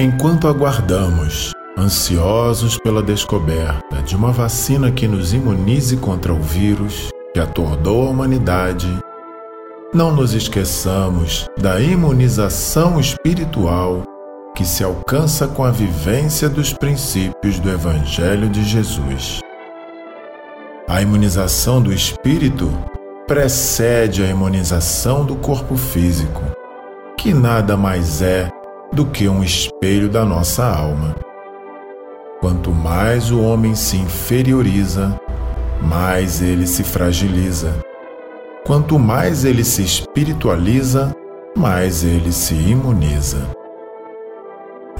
Enquanto 0.00 0.46
aguardamos, 0.46 1.50
ansiosos 1.76 2.78
pela 2.78 3.02
descoberta 3.02 4.00
de 4.00 4.14
uma 4.14 4.30
vacina 4.30 4.92
que 4.92 5.08
nos 5.08 5.34
imunize 5.34 5.96
contra 5.96 6.32
o 6.32 6.40
vírus 6.40 7.10
que 7.34 7.40
atordou 7.40 8.06
a 8.06 8.10
humanidade, 8.10 8.86
não 9.92 10.14
nos 10.14 10.34
esqueçamos 10.34 11.48
da 11.60 11.80
imunização 11.80 13.00
espiritual 13.00 14.04
que 14.54 14.64
se 14.64 14.84
alcança 14.84 15.48
com 15.48 15.64
a 15.64 15.72
vivência 15.72 16.48
dos 16.48 16.72
princípios 16.72 17.58
do 17.58 17.68
Evangelho 17.68 18.48
de 18.48 18.62
Jesus. 18.62 19.40
A 20.88 21.02
imunização 21.02 21.82
do 21.82 21.92
espírito 21.92 22.70
precede 23.26 24.22
a 24.22 24.28
imunização 24.28 25.24
do 25.24 25.34
corpo 25.34 25.74
físico, 25.74 26.40
que 27.16 27.34
nada 27.34 27.76
mais 27.76 28.22
é 28.22 28.48
do 28.92 29.06
que 29.06 29.28
um 29.28 29.42
espelho 29.42 30.08
da 30.08 30.24
nossa 30.24 30.64
alma. 30.64 31.14
Quanto 32.40 32.70
mais 32.70 33.30
o 33.30 33.40
homem 33.40 33.74
se 33.74 33.96
inferioriza, 33.96 35.18
mais 35.82 36.40
ele 36.40 36.66
se 36.66 36.84
fragiliza. 36.84 37.74
Quanto 38.64 38.98
mais 38.98 39.44
ele 39.44 39.64
se 39.64 39.82
espiritualiza, 39.82 41.14
mais 41.56 42.04
ele 42.04 42.32
se 42.32 42.54
imuniza. 42.54 43.48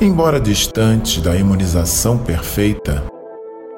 Embora 0.00 0.40
distante 0.40 1.20
da 1.20 1.36
imunização 1.36 2.18
perfeita, 2.18 3.04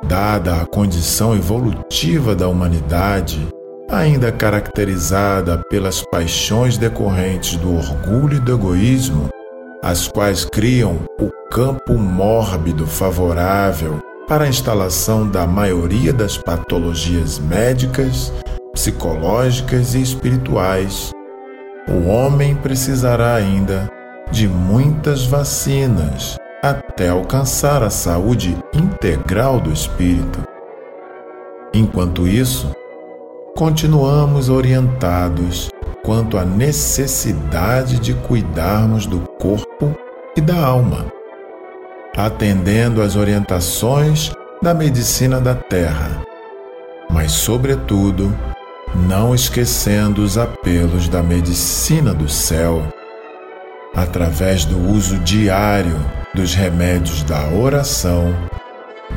dada 0.02 0.60
a 0.60 0.66
condição 0.66 1.34
evolutiva 1.34 2.34
da 2.34 2.48
humanidade, 2.48 3.46
ainda 3.88 4.30
caracterizada 4.30 5.58
pelas 5.68 6.02
paixões 6.02 6.78
decorrentes 6.78 7.56
do 7.56 7.74
orgulho 7.74 8.36
e 8.36 8.40
do 8.40 8.52
egoísmo, 8.52 9.28
as 9.82 10.08
quais 10.08 10.44
criam 10.44 11.00
o 11.18 11.30
campo 11.50 11.94
mórbido 11.94 12.86
favorável 12.86 14.00
para 14.28 14.44
a 14.44 14.48
instalação 14.48 15.26
da 15.28 15.46
maioria 15.46 16.12
das 16.12 16.36
patologias 16.36 17.38
médicas, 17.38 18.32
psicológicas 18.72 19.94
e 19.94 20.02
espirituais. 20.02 21.10
O 21.88 22.08
homem 22.08 22.54
precisará 22.54 23.34
ainda 23.34 23.90
de 24.30 24.46
muitas 24.46 25.24
vacinas 25.24 26.36
até 26.62 27.08
alcançar 27.08 27.82
a 27.82 27.90
saúde 27.90 28.56
integral 28.74 29.58
do 29.58 29.72
espírito. 29.72 30.40
Enquanto 31.72 32.28
isso, 32.28 32.70
continuamos 33.56 34.48
orientados 34.48 35.70
quanto 36.10 36.36
à 36.36 36.44
necessidade 36.44 38.00
de 38.00 38.12
cuidarmos 38.12 39.06
do 39.06 39.20
corpo 39.38 39.94
e 40.36 40.40
da 40.40 40.58
alma, 40.58 41.06
atendendo 42.16 43.00
às 43.00 43.14
orientações 43.14 44.32
da 44.60 44.74
medicina 44.74 45.40
da 45.40 45.54
terra, 45.54 46.20
mas, 47.08 47.30
sobretudo, 47.30 48.36
não 49.08 49.36
esquecendo 49.36 50.24
os 50.24 50.36
apelos 50.36 51.08
da 51.08 51.22
medicina 51.22 52.12
do 52.12 52.28
céu, 52.28 52.82
através 53.94 54.64
do 54.64 54.90
uso 54.90 55.16
diário 55.18 55.96
dos 56.34 56.56
remédios 56.56 57.22
da 57.22 57.50
oração, 57.50 58.34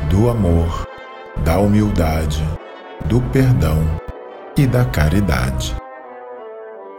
do 0.08 0.30
amor, 0.30 0.86
da 1.38 1.58
humildade, 1.58 2.40
do 3.06 3.20
perdão 3.20 3.82
e 4.56 4.64
da 4.64 4.84
caridade. 4.84 5.74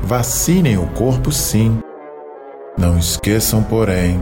Vacinem 0.05 0.77
o 0.77 0.85
corpo, 0.89 1.31
sim. 1.31 1.81
Não 2.77 2.95
esqueçam, 2.95 3.63
porém, 3.63 4.21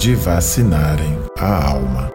de 0.00 0.14
vacinarem 0.14 1.18
a 1.38 1.72
alma. 1.72 2.10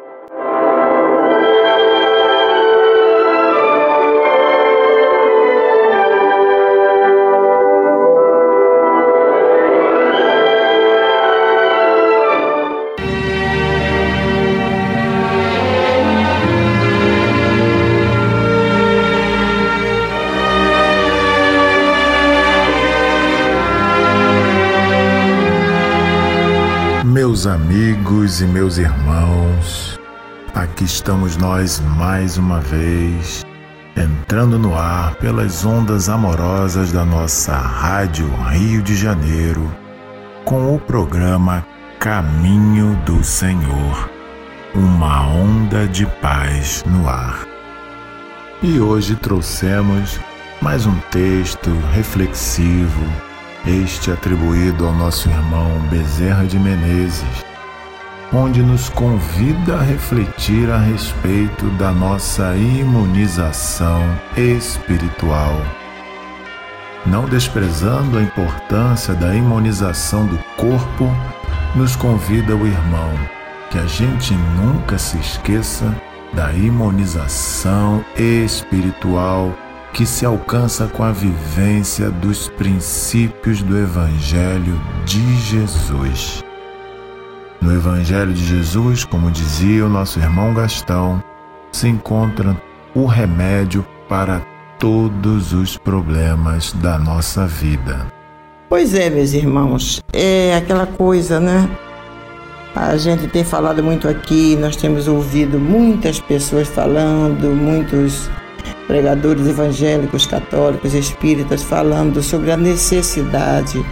Meus 27.40 27.48
amigos 27.48 28.42
e 28.42 28.46
meus 28.46 28.78
irmãos, 28.78 29.98
aqui 30.54 30.84
estamos 30.84 31.38
nós 31.38 31.80
mais 31.96 32.38
uma 32.38 32.60
vez, 32.60 33.46
entrando 33.96 34.60
no 34.60 34.76
ar 34.76 35.16
pelas 35.16 35.64
ondas 35.64 36.10
amorosas 36.10 36.92
da 36.92 37.06
nossa 37.06 37.56
Rádio 37.56 38.30
Rio 38.50 38.82
de 38.82 38.94
Janeiro, 38.94 39.74
com 40.44 40.76
o 40.76 40.80
programa 40.82 41.66
Caminho 41.98 42.98
do 43.06 43.24
Senhor, 43.24 44.10
uma 44.76 45.26
onda 45.26 45.88
de 45.88 46.06
paz 46.22 46.84
no 46.86 47.08
ar. 47.08 47.48
E 48.62 48.82
hoje 48.82 49.16
trouxemos 49.16 50.20
mais 50.62 50.86
um 50.86 51.00
texto 51.10 51.72
reflexivo 51.94 53.29
este 53.66 54.12
atribuído 54.12 54.86
ao 54.86 54.94
nosso 54.94 55.30
irmão 55.30 55.80
Bezerra 55.90 56.46
de 56.46 56.58
Menezes, 56.58 57.46
onde 58.34 58.62
nos 58.62 58.90
convida 58.90 59.76
a 59.76 59.82
refletir 59.82 60.70
a 60.70 60.78
respeito 60.78 61.66
da 61.72 61.92
nossa 61.92 62.56
imunização 62.56 64.02
espiritual. 64.38 65.54
Não 67.06 67.26
desprezando 67.26 68.18
a 68.18 68.22
importância 68.22 69.14
da 69.14 69.36
imunização 69.36 70.26
do 70.26 70.38
corpo, 70.58 71.10
nos 71.76 71.96
convida 71.96 72.56
o 72.56 72.68
irmão 72.68 73.14
que 73.70 73.78
a 73.78 73.86
gente 73.86 74.34
nunca 74.34 74.98
se 74.98 75.18
esqueça 75.18 75.96
da 76.34 76.52
imunização 76.54 78.04
espiritual 78.18 79.56
que 79.94 80.06
se 80.06 80.26
alcança 80.26 80.88
com 80.88 81.04
a 81.04 81.12
vivência 81.12 82.10
dos 82.10 82.48
princípios 82.50 83.62
do 83.62 83.78
Evangelho 83.78 84.80
de 85.06 85.36
Jesus. 85.38 86.44
No 87.62 87.74
Evangelho 87.74 88.34
de 88.34 88.46
Jesus, 88.46 89.04
como 89.04 89.32
dizia 89.32 89.86
o 89.86 89.90
nosso 89.90 90.20
irmão 90.20 90.54
Gastão, 90.54 91.22
se 91.72 91.88
encontra 91.88 92.56
o 92.96 93.06
remédio 93.06 93.86
para 94.08 94.42
todos 94.80 95.54
os 95.54 95.78
problemas 95.78 96.72
da 96.74 96.98
nossa 96.98 97.46
vida. 97.46 98.08
Pois 98.70 98.94
é, 98.94 99.10
meus 99.10 99.34
irmãos, 99.34 100.02
é 100.14 100.56
aquela 100.56 100.86
coisa, 100.86 101.40
né? 101.40 101.70
A 102.76 102.96
gente 102.96 103.28
tem 103.28 103.44
falado 103.44 103.84
muito 103.84 104.08
aqui, 104.08 104.56
nós 104.56 104.76
temos 104.76 105.08
ouvido 105.08 105.60
muitas 105.60 106.20
pessoas 106.20 106.68
falando, 106.68 107.54
muitos 107.56 108.30
pregadores 108.88 109.48
evangélicos, 109.48 110.26
católicos, 110.26 110.94
espíritas 110.94 111.64
falando 111.64 112.22
sobre 112.24 112.52
a 112.52 112.58
necessidade 112.58 113.84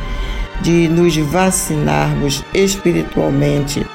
de 0.62 0.88
nos 0.88 1.16
vacinarmos 1.18 2.44
espiritualmente. 2.54 3.86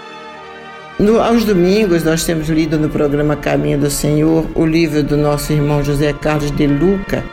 No, 0.99 1.21
aos 1.21 1.45
domingos, 1.45 2.05
nós 2.05 2.25
temos 2.25 2.49
lido 2.49 2.79
no 2.79 2.89
programa 2.89 3.35
Caminho 3.35 3.79
do 3.79 3.91
Senhor 3.91 4.47
o 4.55 4.65
livro 4.65 5.03
do 5.03 5.17
nosso 5.17 5.53
irmão 5.53 5.83
José 5.83 6.13
Carlos 6.13 6.51
de 6.53 6.67
Luca, 6.67 7.25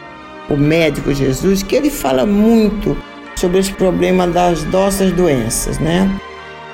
o 0.50 0.58
médico 0.58 1.14
Jesus, 1.14 1.62
que 1.62 1.76
ele 1.76 1.92
fala 1.92 2.26
muito 2.26 2.98
sobre 3.36 3.60
esse 3.60 3.72
problema 3.74 4.28
das 4.28 4.64
nossas 4.66 5.12
doenças, 5.12 5.78
né? 5.78 6.10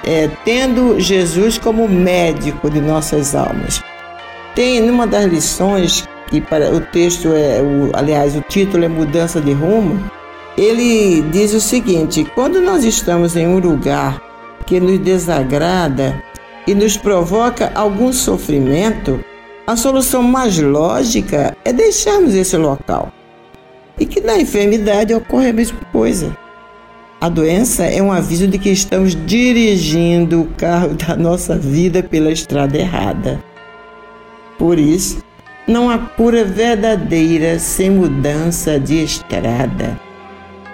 É, 0.03 0.29
tendo 0.45 1.00
Jesus 1.00 1.57
como 1.57 1.88
médico 1.88 2.69
de 2.69 2.79
nossas 2.79 3.35
almas. 3.35 3.83
Tem 4.53 4.79
numa 4.79 5.06
das 5.06 5.25
lições, 5.25 6.07
que 6.30 6.42
para 6.42 6.74
o 6.74 6.80
texto 6.80 7.30
é, 7.30 7.62
o, 7.62 7.92
aliás, 7.94 8.36
o 8.36 8.42
título 8.42 8.83
é 8.83 8.88
Mudança 8.88 9.39
de 9.39 9.51
Rumo, 9.51 10.00
ele 10.57 11.22
diz 11.31 11.54
o 11.54 11.62
seguinte: 11.62 12.25
quando 12.36 12.62
nós 12.62 12.83
estamos 12.83 13.36
em 13.36 13.48
um 13.48 13.60
lugar 13.60 14.22
que 14.66 14.80
nos 14.80 15.00
desagrada 15.00 16.22
e 16.68 16.74
nos 16.74 16.98
provoca 16.98 17.72
algum 17.75 18.12
sofrimento, 18.12 19.24
a 19.68 19.75
solução 19.75 20.22
mais 20.22 20.57
lógica 20.57 21.56
é 21.63 21.74
deixarmos 21.74 22.33
esse 22.33 22.57
local. 22.57 23.12
E 24.00 24.06
que 24.06 24.22
na 24.22 24.38
enfermidade 24.38 25.13
ocorre 25.13 25.50
a 25.50 25.54
mesma 25.54 25.80
coisa. 25.92 26.36
A 27.19 27.30
doença 27.30 27.86
é 27.86 28.01
um 28.01 28.12
aviso 28.12 28.48
de 28.48 28.60
que 28.60 28.69
estamos 28.69 29.16
dirigindo 29.25 30.42
o 30.42 30.48
carro 30.57 30.94
da 31.07 31.16
nossa 31.16 31.57
vida 31.57 32.04
pela 32.04 32.31
estrada 32.31 32.77
errada. 32.77 33.44
Por 34.57 34.77
isso, 34.77 35.24
não 35.67 35.89
há 35.89 35.97
cura 35.97 36.44
verdadeira 36.44 37.57
sem 37.59 37.89
mudança 37.89 38.79
de 38.79 39.03
estrada. 39.03 40.00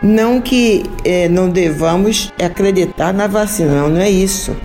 Não 0.01 0.41
que 0.41 0.83
é, 1.05 1.29
não 1.29 1.49
devamos 1.49 2.33
acreditar 2.41 3.13
na 3.13 3.27
vacina, 3.27 3.81
não, 3.81 3.89
não 3.89 4.01
é 4.01 4.09
isso. 4.09 4.55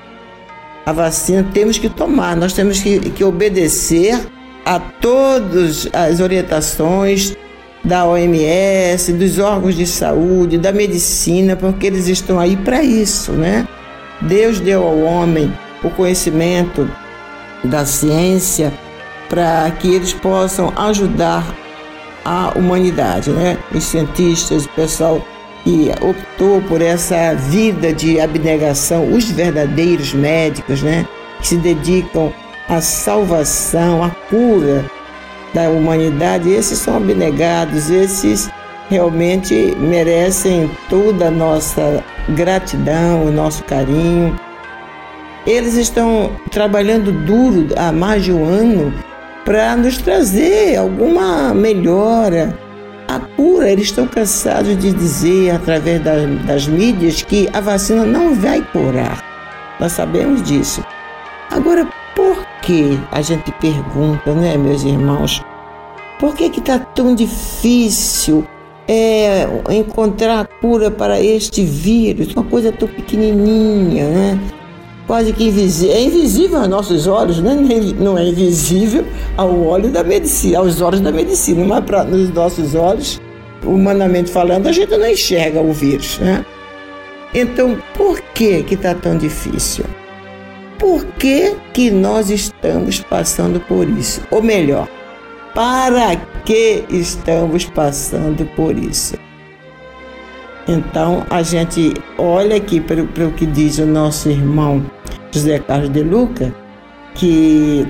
A 0.85 0.93
vacina 0.93 1.47
temos 1.53 1.79
que 1.79 1.89
tomar, 1.89 2.37
nós 2.37 2.53
temos 2.53 2.81
que, 2.81 2.99
que 3.11 3.23
obedecer 3.23 4.19
a 4.65 4.81
todas 4.81 5.89
as 5.93 6.21
orientações 6.21 7.37
da 7.85 8.05
OMS, 8.05 9.13
dos 9.13 9.39
órgãos 9.39 9.77
de 9.77 9.87
saúde, 9.87 10.59
da 10.59 10.73
medicina, 10.73 11.55
porque 11.55 11.87
eles 11.87 12.09
estão 12.09 12.41
aí 12.41 12.57
para 12.57 12.83
isso, 12.83 13.33
né? 13.33 13.67
Deus 14.23 14.59
deu 14.59 14.83
ao 14.83 14.99
homem 14.99 15.53
o 15.85 15.91
conhecimento 15.91 16.91
da 17.63 17.85
ciência 17.85 18.73
para 19.29 19.71
que 19.73 19.95
eles 19.95 20.13
possam 20.13 20.73
ajudar 20.77 21.45
a 22.25 22.53
humanidade, 22.57 23.31
né? 23.31 23.57
Os 23.75 23.85
cientistas, 23.85 24.65
o 24.65 24.69
pessoal 24.71 25.25
que 25.63 25.91
optou 26.01 26.61
por 26.63 26.83
essa 26.83 27.35
vida 27.35 27.93
de 27.93 28.21
abnegação, 28.21 29.13
os 29.13 29.31
verdadeiros 29.31 30.13
médicos, 30.13 30.83
né? 30.83 31.07
Que 31.41 31.49
se 31.49 31.57
dedicam 31.57 32.33
à 32.69 32.81
salvação, 32.81 34.03
à 34.03 34.11
cura 34.29 34.85
da 35.55 35.71
humanidade, 35.71 36.51
esses 36.51 36.79
são 36.79 36.97
abnegados, 36.97 37.91
esses 37.91 38.51
realmente 38.89 39.75
merecem 39.79 40.71
toda 40.89 41.29
a 41.29 41.31
nossa 41.31 42.05
gratidão, 42.31 43.25
o 43.25 43.33
nosso 43.33 43.65
carinho. 43.65 44.39
Eles 45.47 45.75
estão 45.75 46.33
trabalhando 46.51 47.13
duro 47.13 47.69
há 47.77 47.93
mais 47.93 48.25
de 48.25 48.33
um 48.33 48.45
ano 48.45 48.93
para 49.47 49.77
nos 49.77 49.97
trazer 49.99 50.77
alguma 50.77 51.55
melhora. 51.55 52.59
A 53.07 53.21
cura, 53.21 53.71
eles 53.71 53.85
estão 53.85 54.05
cansados 54.09 54.77
de 54.77 54.93
dizer 54.93 55.53
através 55.53 56.03
das, 56.03 56.45
das 56.45 56.67
mídias 56.67 57.23
que 57.23 57.49
a 57.53 57.61
vacina 57.61 58.05
não 58.05 58.35
vai 58.35 58.61
curar. 58.73 59.25
Nós 59.79 59.93
sabemos 59.93 60.43
disso. 60.43 60.85
Agora, 61.49 61.89
por 62.17 62.45
que 62.61 62.99
a 63.13 63.23
gente 63.23 63.53
pergunta, 63.53 64.35
né, 64.35 64.57
meus 64.57 64.83
irmãos? 64.83 65.41
Por 66.19 66.35
que 66.35 66.51
que 66.51 66.59
está 66.59 66.81
tão 66.81 67.15
difícil 67.15 68.45
é, 68.89 69.47
encontrar 69.71 70.41
a 70.41 70.45
cura 70.45 70.91
para 70.91 71.21
este 71.21 71.65
vírus? 71.65 72.35
Uma 72.35 72.45
coisa 72.45 72.73
tão 72.73 72.89
pequenininha, 72.89 74.09
né? 74.09 74.41
Quase 75.07 75.33
que 75.33 75.45
invisível. 75.45 75.95
É 75.95 76.01
invisível 76.01 76.59
aos 76.59 76.69
nossos 76.69 77.07
olhos, 77.07 77.41
né? 77.41 77.55
não 77.99 78.19
é 78.19 78.25
invisível 78.25 79.05
ao 79.37 79.59
olho 79.59 79.91
da 79.91 80.03
medicina, 80.03 80.59
aos 80.59 80.81
olhos 80.81 81.01
da 81.01 81.13
medicina, 81.13 81.65
mas 81.65 81.85
para 81.85 82.05
nos 82.05 82.31
nossos 82.31 82.75
olhos, 82.75 83.21
humanamente 83.65 84.31
falando, 84.31 84.67
a 84.67 84.73
gente 84.73 84.97
não 84.97 85.09
enxerga 85.09 85.61
o 85.61 85.73
vírus, 85.73 86.19
né? 86.19 86.45
Então, 87.35 87.77
por 87.95 88.21
que 88.21 88.63
que 88.63 88.75
está 88.75 88.95
tão 88.95 89.17
difícil? 89.17 89.85
Por 90.79 91.05
que 91.19 91.55
que 91.73 91.91
nós 91.91 92.31
estamos 92.31 93.01
passando 93.01 93.61
por 93.61 93.89
isso? 93.89 94.23
Ou 94.31 94.43
melhor, 94.43 94.89
para 95.55 96.17
que 96.45 96.85
estamos 96.91 97.65
passando 97.65 98.47
por 98.55 98.77
isso? 98.77 99.17
Então 100.69 101.25
a 101.31 101.43
gente 101.43 101.95
olha 102.19 102.57
aqui 102.57 102.81
para, 102.81 103.03
o 103.03 103.33
que 103.33 103.47
diz 103.47 103.79
o 103.79 103.87
nosso 103.87 104.29
irmão 104.29 104.85
José 105.37 105.59
Carlos 105.59 105.91
de 105.91 106.03
Luca, 106.03 106.55
que 107.15 107.87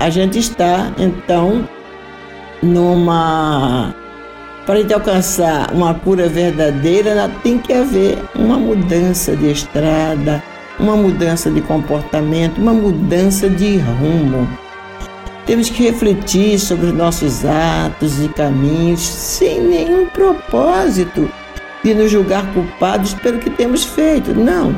a 0.00 0.10
gente 0.10 0.38
está 0.38 0.92
então 0.98 1.68
numa. 2.60 3.94
Para 4.66 4.80
gente 4.80 4.92
alcançar 4.92 5.72
uma 5.72 5.94
cura 5.94 6.28
verdadeira, 6.28 7.30
tem 7.42 7.58
que 7.58 7.72
haver 7.72 8.18
uma 8.34 8.56
mudança 8.56 9.36
de 9.36 9.52
estrada, 9.52 10.42
uma 10.80 10.96
mudança 10.96 11.50
de 11.50 11.60
comportamento, 11.60 12.58
uma 12.58 12.72
mudança 12.72 13.48
de 13.48 13.76
rumo. 13.76 14.48
Temos 15.46 15.68
que 15.68 15.82
refletir 15.82 16.58
sobre 16.58 16.86
os 16.86 16.94
nossos 16.94 17.44
atos 17.44 18.24
e 18.24 18.28
caminhos 18.28 19.00
sem 19.00 19.60
nenhum 19.60 20.06
propósito 20.06 21.30
de 21.84 21.94
nos 21.94 22.10
julgar 22.10 22.50
culpados 22.54 23.12
pelo 23.12 23.38
que 23.38 23.50
temos 23.50 23.84
feito. 23.84 24.34
Não. 24.34 24.74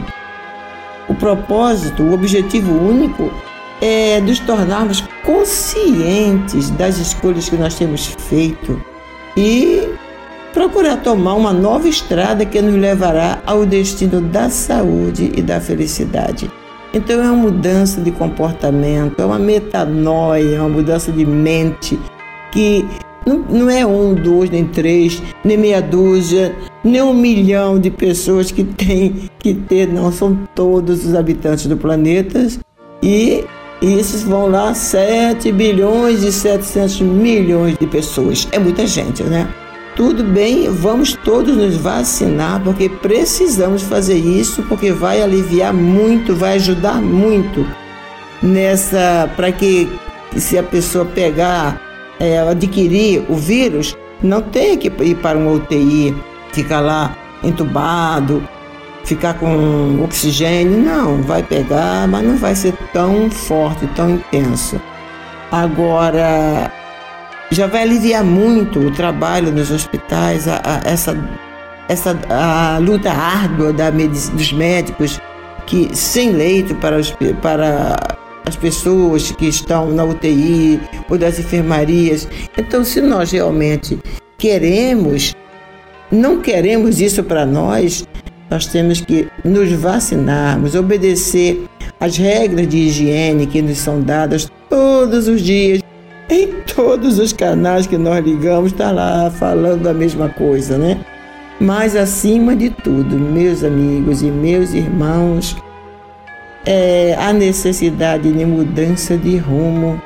O 1.09 1.15
propósito, 1.15 2.03
o 2.03 2.13
objetivo 2.13 2.73
único 2.73 3.31
é 3.81 4.21
nos 4.21 4.39
tornarmos 4.41 5.05
conscientes 5.25 6.71
das 6.71 6.99
escolhas 6.99 7.49
que 7.49 7.57
nós 7.57 7.75
temos 7.75 8.07
feito 8.29 8.81
e 9.37 9.89
procurar 10.53 10.97
tomar 10.97 11.35
uma 11.35 11.53
nova 11.53 11.87
estrada 11.87 12.45
que 12.45 12.61
nos 12.63 12.75
levará 12.75 13.41
ao 13.45 13.67
destino 13.67 14.21
da 14.21 14.49
saúde 14.49 15.33
e 15.37 15.43
da 15.43 15.61
felicidade. 15.61 16.51
Então 16.95 17.23
é 17.23 17.31
uma 17.31 17.51
mudança 17.51 18.01
de 18.01 18.11
comportamento, 18.11 19.21
é 19.21 19.25
uma 19.25 19.39
metanoia, 19.39 20.57
é 20.57 20.61
uma 20.61 20.71
mudança 20.71 21.13
de 21.13 21.27
mente 21.27 21.99
que 22.51 22.87
não, 23.27 23.39
não 23.39 23.71
é 23.71 23.85
um, 23.85 24.15
dois, 24.15 24.49
nem 24.49 24.65
três, 24.65 25.23
nem 25.45 25.59
meia 25.59 25.83
dúzia, 25.83 26.57
nem 26.83 27.03
um 27.03 27.13
milhão 27.13 27.79
de 27.79 27.91
pessoas 27.91 28.51
que 28.51 28.65
tem 28.65 29.29
que 29.47 29.55
ter, 29.55 29.87
não, 29.87 30.11
são 30.11 30.37
todos 30.55 31.05
os 31.05 31.15
habitantes 31.15 31.67
do 31.67 31.76
planeta 31.76 32.47
e 33.00 33.45
esses 33.81 34.25
vão 34.25 34.49
lá 34.49 34.75
7 34.75 35.53
bilhões 35.53 36.25
e 36.25 36.33
700 36.33 37.00
milhões 37.03 37.76
de 37.79 37.87
pessoas. 37.87 38.49
É 38.50 38.59
muita 38.59 38.87
gente, 38.87 39.23
né? 39.23 39.49
Tudo 39.95 40.25
bem, 40.25 40.69
vamos 40.71 41.15
todos 41.15 41.57
nos 41.57 41.76
vacinar 41.76 42.61
porque 42.62 42.88
precisamos 42.88 43.83
fazer 43.83 44.17
isso 44.17 44.62
porque 44.65 44.93
vai 44.93 45.23
aliviar 45.23 45.73
muito, 45.73 46.35
vai 46.35 46.55
ajudar 46.55 47.00
muito 47.00 47.65
nessa 48.43 49.31
para 49.37 49.53
que 49.53 49.88
se 50.37 50.59
a 50.59 50.62
pessoa 50.62 51.05
pegar 51.05 51.81
é, 52.19 52.38
adquirir 52.41 53.25
o 53.29 53.37
vírus, 53.37 53.97
não 54.23 54.43
tenha 54.43 54.76
que 54.76 54.88
ir 54.88 55.15
para 55.17 55.38
uma 55.38 55.53
UTI, 55.53 56.15
ficar 56.53 56.81
lá 56.81 57.17
entubado, 57.43 58.43
ficar 59.07 59.35
com 59.35 60.03
oxigênio. 60.03 60.79
Não, 60.79 61.23
vai 61.23 61.43
pegar, 61.43 62.07
mas 62.07 62.27
não 62.27 62.37
vai 62.37 62.55
ser 62.55 62.75
tão 62.93 63.31
forte, 63.31 63.87
tão 63.95 64.11
intenso. 64.11 64.81
Agora, 65.51 66.71
já 67.51 67.67
vai 67.67 67.83
aliviar 67.83 68.25
muito 68.25 68.81
o 68.81 68.91
trabalho 68.91 69.53
nos 69.53 69.71
hospitais, 69.71 70.49
a, 70.49 70.57
a, 70.57 70.81
essa, 70.85 71.17
essa 71.89 72.19
a 72.29 72.79
luta 72.79 73.11
árdua 73.11 73.73
da 73.73 73.91
dos 73.91 74.53
médicos 74.53 75.21
que 75.67 75.91
sem 75.95 76.33
leito 76.33 76.75
para, 76.77 76.97
os, 76.97 77.15
para 77.41 77.97
as 78.45 78.57
pessoas 78.57 79.31
que 79.33 79.47
estão 79.47 79.91
na 79.91 80.05
UTI 80.05 80.81
ou 81.09 81.17
das 81.17 81.39
enfermarias. 81.39 82.29
Então, 82.57 82.85
se 82.85 83.01
nós 83.01 83.31
realmente 83.31 83.99
queremos, 84.39 85.35
não 86.11 86.41
queremos 86.41 87.01
isso 87.01 87.23
para 87.23 87.47
nós, 87.47 88.07
nós 88.50 88.67
temos 88.67 89.00
que 89.00 89.29
nos 89.45 89.73
vacinarmos, 89.73 90.75
obedecer 90.75 91.65
as 91.99 92.17
regras 92.17 92.69
de 92.69 92.79
higiene 92.79 93.47
que 93.47 93.61
nos 93.61 93.79
são 93.79 94.00
dadas 94.00 94.50
todos 94.69 95.29
os 95.29 95.41
dias. 95.43 95.83
Em 96.29 96.49
todos 96.75 97.19
os 97.19 97.33
canais 97.33 97.87
que 97.87 97.97
nós 97.97 98.25
ligamos, 98.25 98.73
está 98.73 98.91
lá 98.91 99.31
falando 99.31 99.87
a 99.87 99.95
mesma 99.95 100.29
coisa, 100.29 100.76
né? 100.76 100.99
Mas 101.61 101.95
acima 101.95 102.55
de 102.55 102.69
tudo, 102.69 103.17
meus 103.17 103.62
amigos 103.62 104.23
e 104.23 104.26
meus 104.26 104.75
irmãos, 104.75 105.57
é 106.65 107.15
a 107.19 107.33
necessidade 107.33 108.31
de 108.33 108.45
mudança 108.45 109.17
de 109.17 109.37
rumo 109.37 110.03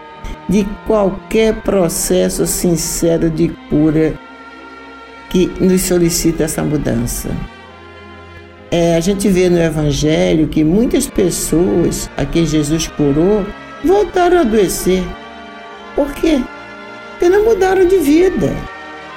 de 0.49 0.66
qualquer 0.87 1.54
processo 1.62 2.47
sincero 2.47 3.30
de 3.30 3.49
cura 3.70 4.14
que 5.30 5.47
nos 5.61 5.82
solicita 5.82 6.44
essa 6.44 6.62
mudança. 6.62 7.30
É, 8.70 8.94
a 8.94 9.00
gente 9.00 9.28
vê 9.28 9.48
no 9.48 9.58
Evangelho 9.58 10.46
que 10.46 10.62
muitas 10.62 11.06
pessoas 11.06 12.08
a 12.16 12.24
quem 12.24 12.46
Jesus 12.46 12.86
curou 12.86 13.44
voltaram 13.84 14.38
a 14.38 14.40
adoecer. 14.42 15.02
Por 15.96 16.12
quê? 16.12 16.40
Porque 17.10 17.28
não 17.28 17.44
mudaram 17.44 17.84
de 17.86 17.96
vida. 17.96 18.54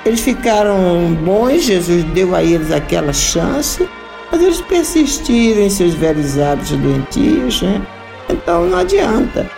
Eles 0.04 0.22
ficaram 0.22 1.14
bons, 1.24 1.64
Jesus 1.64 2.04
deu 2.06 2.36
a 2.36 2.44
eles 2.44 2.72
aquela 2.72 3.14
chance, 3.14 3.88
mas 4.32 4.42
eles 4.42 4.60
persistiram 4.62 5.62
em 5.62 5.70
seus 5.70 5.94
velhos 5.94 6.38
hábitos 6.40 6.72
doentios, 6.72 7.62
né? 7.62 7.82
Então 8.30 8.66
não 8.66 8.80
adianta. 8.80 9.50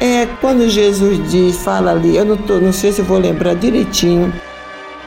É 0.00 0.26
quando 0.40 0.68
Jesus 0.68 1.30
diz, 1.30 1.56
fala 1.58 1.92
ali, 1.92 2.16
eu 2.16 2.24
não, 2.24 2.36
tô, 2.36 2.58
não 2.58 2.72
sei 2.72 2.92
se 2.92 3.02
vou 3.02 3.18
lembrar 3.18 3.54
direitinho 3.54 4.32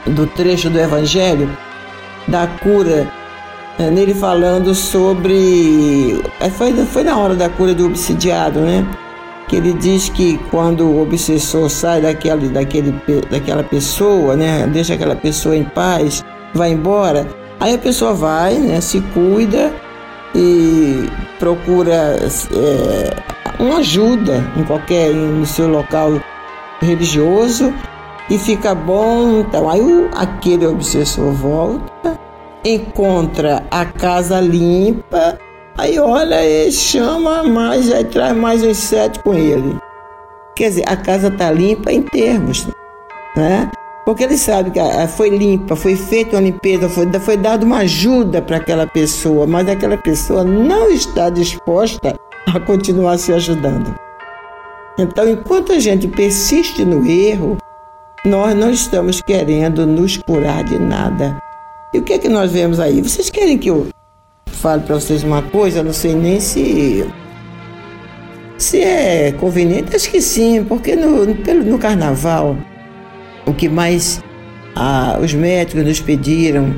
do 0.06 0.26
trecho 0.28 0.70
do 0.70 0.78
Evangelho, 0.78 1.50
da 2.26 2.46
cura 2.46 3.17
nele 3.78 4.12
falando 4.12 4.74
sobre. 4.74 6.20
É, 6.40 6.50
foi, 6.50 6.72
foi 6.86 7.04
na 7.04 7.16
hora 7.16 7.34
da 7.34 7.48
cura 7.48 7.72
do 7.74 7.86
obsidiado, 7.86 8.60
né? 8.60 8.84
Que 9.46 9.56
ele 9.56 9.72
diz 9.72 10.08
que 10.08 10.36
quando 10.50 10.84
o 10.84 11.00
obsessor 11.00 11.70
sai 11.70 12.00
daquele, 12.00 12.48
daquele, 12.48 12.92
daquela 13.30 13.62
pessoa, 13.62 14.34
né? 14.36 14.66
Deixa 14.66 14.94
aquela 14.94 15.14
pessoa 15.14 15.56
em 15.56 15.64
paz, 15.64 16.24
vai 16.52 16.72
embora. 16.72 17.26
Aí 17.60 17.74
a 17.74 17.78
pessoa 17.78 18.12
vai, 18.12 18.54
né? 18.54 18.80
Se 18.80 19.00
cuida 19.14 19.72
e 20.34 21.08
procura 21.38 22.16
é, 22.52 23.62
uma 23.62 23.78
ajuda 23.78 24.44
em 24.56 24.64
qualquer 24.64 25.14
no 25.14 25.46
seu 25.46 25.68
local 25.68 26.20
religioso 26.80 27.72
e 28.28 28.36
fica 28.38 28.74
bom. 28.74 29.40
Então 29.40 29.70
aí 29.70 29.80
o, 29.80 30.10
aquele 30.14 30.66
obsessor 30.66 31.32
volta 31.32 32.27
encontra 32.64 33.64
a 33.70 33.84
casa 33.84 34.40
limpa, 34.40 35.38
aí 35.76 35.98
olha 35.98 36.44
e 36.44 36.70
chama 36.72 37.42
mais, 37.44 37.90
aí 37.92 38.04
traz 38.04 38.36
mais 38.36 38.62
uns 38.62 38.78
sete 38.78 39.20
com 39.20 39.34
ele. 39.34 39.76
Quer 40.56 40.70
dizer, 40.70 40.84
a 40.88 40.96
casa 40.96 41.28
está 41.28 41.50
limpa 41.50 41.92
em 41.92 42.02
termos, 42.02 42.66
né? 43.36 43.70
Porque 44.04 44.24
ele 44.24 44.38
sabe 44.38 44.70
que 44.70 44.80
foi 45.08 45.28
limpa, 45.28 45.76
foi 45.76 45.94
feita 45.94 46.36
uma 46.36 46.42
limpeza, 46.42 46.88
foi, 46.88 47.06
foi 47.20 47.36
dada 47.36 47.64
uma 47.64 47.78
ajuda 47.78 48.40
para 48.40 48.56
aquela 48.56 48.86
pessoa, 48.86 49.46
mas 49.46 49.68
aquela 49.68 49.98
pessoa 49.98 50.42
não 50.42 50.90
está 50.90 51.28
disposta 51.28 52.18
a 52.46 52.58
continuar 52.58 53.18
se 53.18 53.32
ajudando. 53.32 53.94
Então, 54.98 55.28
enquanto 55.28 55.72
a 55.72 55.78
gente 55.78 56.08
persiste 56.08 56.84
no 56.84 57.06
erro, 57.06 57.58
nós 58.24 58.54
não 58.54 58.70
estamos 58.70 59.20
querendo 59.20 59.86
nos 59.86 60.16
curar 60.16 60.64
de 60.64 60.78
nada. 60.78 61.38
E 61.92 61.98
o 61.98 62.02
que 62.02 62.12
é 62.12 62.18
que 62.18 62.28
nós 62.28 62.52
vemos 62.52 62.78
aí? 62.78 63.00
Vocês 63.00 63.30
querem 63.30 63.56
que 63.56 63.70
eu 63.70 63.88
fale 64.46 64.82
para 64.82 64.96
vocês 64.96 65.22
uma 65.24 65.42
coisa? 65.42 65.78
Eu 65.78 65.84
não 65.84 65.92
sei 65.92 66.14
nem 66.14 66.38
se 66.38 67.06
se 68.58 68.82
é 68.82 69.32
conveniente. 69.32 69.94
Acho 69.96 70.10
que 70.10 70.20
sim, 70.20 70.64
porque 70.64 70.94
no, 70.94 71.24
no 71.24 71.78
carnaval 71.78 72.56
o 73.46 73.54
que 73.54 73.68
mais 73.68 74.22
ah, 74.76 75.18
os 75.22 75.32
médicos 75.32 75.84
nos 75.84 76.00
pediram, 76.00 76.74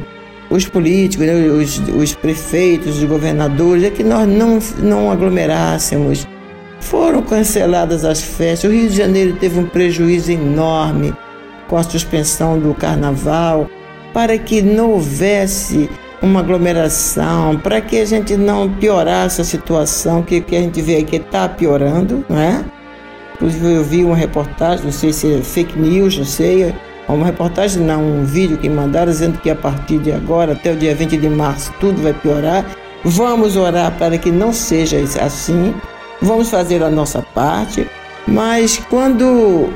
os 0.49 0.69
políticos, 0.69 1.27
né, 1.27 1.35
os, 1.35 1.79
os 1.89 2.15
prefeitos, 2.15 2.99
os 2.99 3.05
governadores, 3.05 3.85
é 3.85 3.91
que 3.91 4.05
nós 4.05 4.29
não, 4.29 4.59
não 4.79 5.11
aglomerássemos. 5.11 6.29
Foram 6.81 7.23
canceladas 7.23 8.05
as 8.05 8.23
festas. 8.23 8.71
O 8.71 8.73
Rio 8.73 8.89
de 8.89 8.97
Janeiro 8.97 9.37
teve 9.37 9.59
um 9.59 9.67
prejuízo 9.67 10.31
enorme 10.31 11.13
com 11.69 11.77
a 11.77 11.83
suspensão 11.83 12.59
do 12.59 12.75
carnaval 12.75 13.69
para 14.13 14.37
que 14.39 14.61
não 14.63 14.91
houvesse 14.93 15.89
uma 16.23 16.41
aglomeração, 16.41 17.59
para 17.59 17.81
que 17.81 17.99
a 17.99 18.05
gente 18.05 18.37
não 18.37 18.69
piorasse 18.69 19.41
a 19.41 19.45
situação 19.45 20.23
que, 20.23 20.41
que 20.41 20.57
a 20.57 20.61
gente 20.61 20.83
vê 20.83 20.99
aqui 20.99 21.17
está 21.17 21.49
piorando, 21.49 22.25
não 22.29 22.39
é? 22.39 22.65
Inclusive 23.35 23.73
eu 23.73 23.85
vi 23.85 24.05
uma 24.05 24.17
reportagem, 24.17 24.85
não 24.85 24.93
sei 24.93 25.13
se 25.13 25.35
é 25.35 25.41
fake 25.41 25.79
news, 25.79 26.19
não 26.19 26.27
sei, 26.27 26.75
uma 27.09 27.27
reportagem 27.27 27.83
não, 27.83 28.03
um 28.03 28.25
vídeo 28.25 28.59
que 28.59 28.69
mandaram 28.69 29.11
dizendo 29.11 29.39
que 29.39 29.51
a 29.51 29.57
partir 29.57 29.99
de 29.99 30.13
agora, 30.13 30.53
até 30.53 30.73
o 30.73 30.77
dia 30.77 30.95
20 30.95 31.17
de 31.17 31.29
março, 31.29 31.73
tudo 31.81 32.03
vai 32.03 32.13
piorar. 32.13 32.65
Vamos 33.03 33.57
orar 33.57 33.97
para 33.97 34.19
que 34.19 34.31
não 34.31 34.53
seja 34.53 34.99
assim, 35.23 35.75
vamos 36.21 36.51
fazer 36.51 36.83
a 36.83 36.91
nossa 36.91 37.23
parte, 37.23 37.87
mas 38.29 38.77
quando 38.91 39.71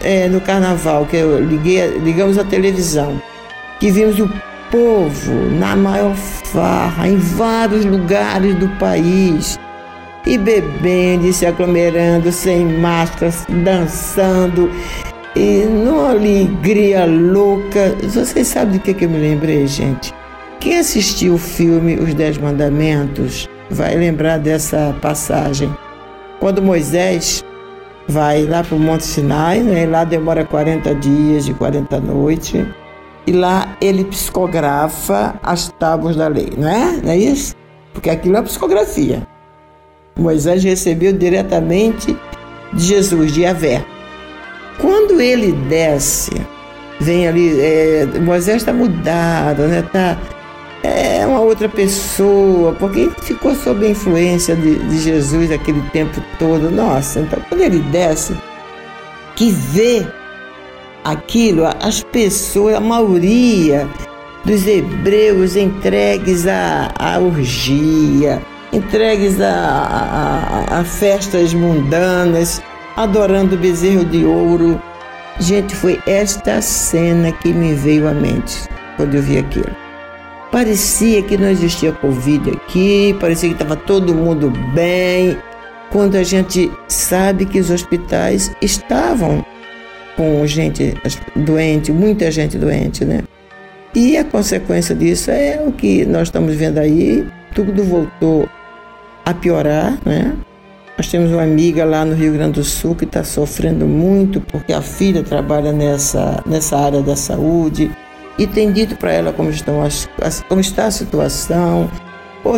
é, 0.00 0.28
no 0.28 0.40
carnaval, 0.40 1.04
que 1.04 1.16
eu 1.16 1.38
liguei, 1.44 1.98
ligamos 1.98 2.38
a 2.38 2.44
televisão, 2.44 3.20
que 3.82 3.90
vimos 3.90 4.16
o 4.20 4.30
povo 4.70 5.32
na 5.58 5.74
maior 5.74 6.14
farra 6.14 7.08
em 7.08 7.16
vários 7.16 7.84
lugares 7.84 8.54
do 8.54 8.68
país 8.78 9.58
e 10.24 10.38
bebendo 10.38 11.26
e 11.26 11.32
se 11.32 11.44
aglomerando 11.44 12.30
sem 12.30 12.64
máscaras, 12.64 13.44
dançando 13.48 14.70
e 15.34 15.64
numa 15.64 16.10
alegria 16.10 17.04
louca. 17.06 17.96
Vocês 18.04 18.46
sabem 18.46 18.78
do 18.78 18.80
que, 18.80 18.94
que 18.94 19.04
eu 19.04 19.10
me 19.10 19.18
lembrei, 19.18 19.66
gente? 19.66 20.14
Quem 20.60 20.78
assistiu 20.78 21.34
o 21.34 21.38
filme 21.38 21.96
Os 21.96 22.14
Dez 22.14 22.38
Mandamentos 22.38 23.48
vai 23.68 23.96
lembrar 23.96 24.38
dessa 24.38 24.94
passagem. 25.02 25.68
Quando 26.38 26.62
Moisés 26.62 27.42
vai 28.06 28.44
lá 28.44 28.62
para 28.62 28.76
o 28.76 28.78
Monte 28.78 29.02
Sinai, 29.02 29.58
né? 29.58 29.86
lá 29.86 30.04
demora 30.04 30.44
40 30.44 30.94
dias 30.94 31.48
e 31.48 31.52
40 31.54 31.98
noites 31.98 32.64
e 33.26 33.32
lá 33.32 33.76
ele 33.80 34.04
psicografa 34.04 35.34
as 35.42 35.68
tábuas 35.78 36.16
da 36.16 36.28
lei, 36.28 36.52
não 36.56 36.68
é? 36.68 37.00
Não 37.02 37.10
é 37.10 37.16
isso? 37.16 37.54
Porque 37.92 38.10
aquilo 38.10 38.36
é 38.36 38.42
psicografia. 38.42 39.26
Moisés 40.16 40.62
recebeu 40.62 41.12
diretamente 41.12 42.16
de 42.72 42.84
Jesus, 42.84 43.32
de 43.32 43.46
Avé. 43.46 43.84
Quando 44.80 45.20
ele 45.20 45.52
desce, 45.52 46.32
vem 47.00 47.28
ali, 47.28 47.60
é, 47.60 48.06
Moisés 48.20 48.56
está 48.56 48.72
mudado, 48.72 49.62
né? 49.62 49.82
Tá, 49.92 50.18
é 50.82 51.24
uma 51.26 51.40
outra 51.40 51.68
pessoa, 51.68 52.72
porque 52.72 53.08
ficou 53.22 53.54
sob 53.54 53.86
a 53.86 53.90
influência 53.90 54.56
de, 54.56 54.76
de 54.76 54.98
Jesus 54.98 55.52
aquele 55.52 55.80
tempo 55.90 56.20
todo. 56.38 56.70
Nossa, 56.70 57.20
então 57.20 57.38
quando 57.48 57.60
ele 57.60 57.78
desce, 57.78 58.36
que 59.36 59.50
vê 59.50 60.06
aquilo, 61.04 61.64
as 61.80 62.02
pessoas, 62.02 62.74
a 62.74 62.80
maioria 62.80 63.88
dos 64.44 64.66
hebreus 64.66 65.56
entregues 65.56 66.46
à, 66.46 66.92
à 66.98 67.18
orgia, 67.18 68.42
entregues 68.72 69.40
a, 69.40 70.66
a, 70.70 70.80
a, 70.80 70.84
festas 70.84 71.54
mundanas, 71.54 72.62
adorando 72.96 73.54
o 73.54 73.58
bezerro 73.58 74.04
de 74.04 74.24
ouro. 74.24 74.80
Gente, 75.38 75.74
foi 75.74 76.00
esta 76.06 76.60
cena 76.60 77.32
que 77.32 77.52
me 77.52 77.74
veio 77.74 78.08
à 78.08 78.12
mente 78.12 78.68
quando 78.96 79.14
eu 79.14 79.22
vi 79.22 79.38
aquilo. 79.38 79.74
Parecia 80.50 81.22
que 81.22 81.38
não 81.38 81.48
existia 81.48 81.92
Covid 81.92 82.50
aqui, 82.50 83.16
parecia 83.18 83.48
que 83.48 83.54
estava 83.54 83.74
todo 83.74 84.14
mundo 84.14 84.52
bem, 84.74 85.38
quando 85.90 86.16
a 86.16 86.22
gente 86.22 86.70
sabe 86.88 87.46
que 87.46 87.58
os 87.58 87.70
hospitais 87.70 88.54
estavam 88.60 89.42
com 90.16 90.46
gente 90.46 90.94
doente, 91.34 91.92
muita 91.92 92.30
gente 92.30 92.58
doente, 92.58 93.04
né? 93.04 93.22
E 93.94 94.16
a 94.16 94.24
consequência 94.24 94.94
disso 94.94 95.30
é 95.30 95.62
o 95.66 95.72
que 95.72 96.04
nós 96.06 96.28
estamos 96.28 96.54
vendo 96.54 96.78
aí, 96.78 97.26
tudo 97.54 97.84
voltou 97.84 98.48
a 99.24 99.34
piorar, 99.34 99.98
né? 100.04 100.34
Nós 100.96 101.08
temos 101.08 101.30
uma 101.30 101.42
amiga 101.42 101.84
lá 101.84 102.04
no 102.04 102.14
Rio 102.14 102.32
Grande 102.32 102.60
do 102.60 102.64
Sul 102.64 102.94
que 102.94 103.04
está 103.04 103.24
sofrendo 103.24 103.86
muito 103.86 104.40
porque 104.40 104.72
a 104.72 104.82
filha 104.82 105.22
trabalha 105.22 105.72
nessa, 105.72 106.42
nessa 106.46 106.78
área 106.78 107.00
da 107.02 107.16
saúde 107.16 107.90
e 108.38 108.46
tem 108.46 108.72
dito 108.72 108.96
para 108.96 109.12
ela 109.12 109.32
como, 109.32 109.50
estão 109.50 109.82
as, 109.82 110.08
como 110.48 110.60
está 110.60 110.86
a 110.86 110.90
situação. 110.90 111.90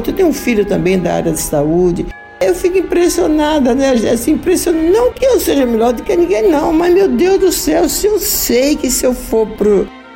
Tu 0.02 0.12
tem 0.12 0.25
um 0.25 0.32
filho 0.32 0.64
também 0.64 0.99
da 0.99 1.14
área 1.14 1.32
de 1.32 1.40
saúde. 1.40 2.06
Eu 2.44 2.54
fico 2.54 2.76
impressionada, 2.76 3.74
né? 3.74 3.90
Assim, 4.12 4.32
impressionada. 4.32 4.86
Não 4.90 5.12
que 5.12 5.24
eu 5.24 5.40
seja 5.40 5.64
melhor 5.64 5.94
do 5.94 6.02
que 6.02 6.14
ninguém, 6.14 6.50
não, 6.50 6.72
mas 6.72 6.92
meu 6.92 7.08
Deus 7.08 7.38
do 7.38 7.50
céu, 7.50 7.88
se 7.88 8.06
eu 8.06 8.18
sei 8.18 8.76
que 8.76 8.90
se 8.90 9.06
eu 9.06 9.14
for 9.14 9.48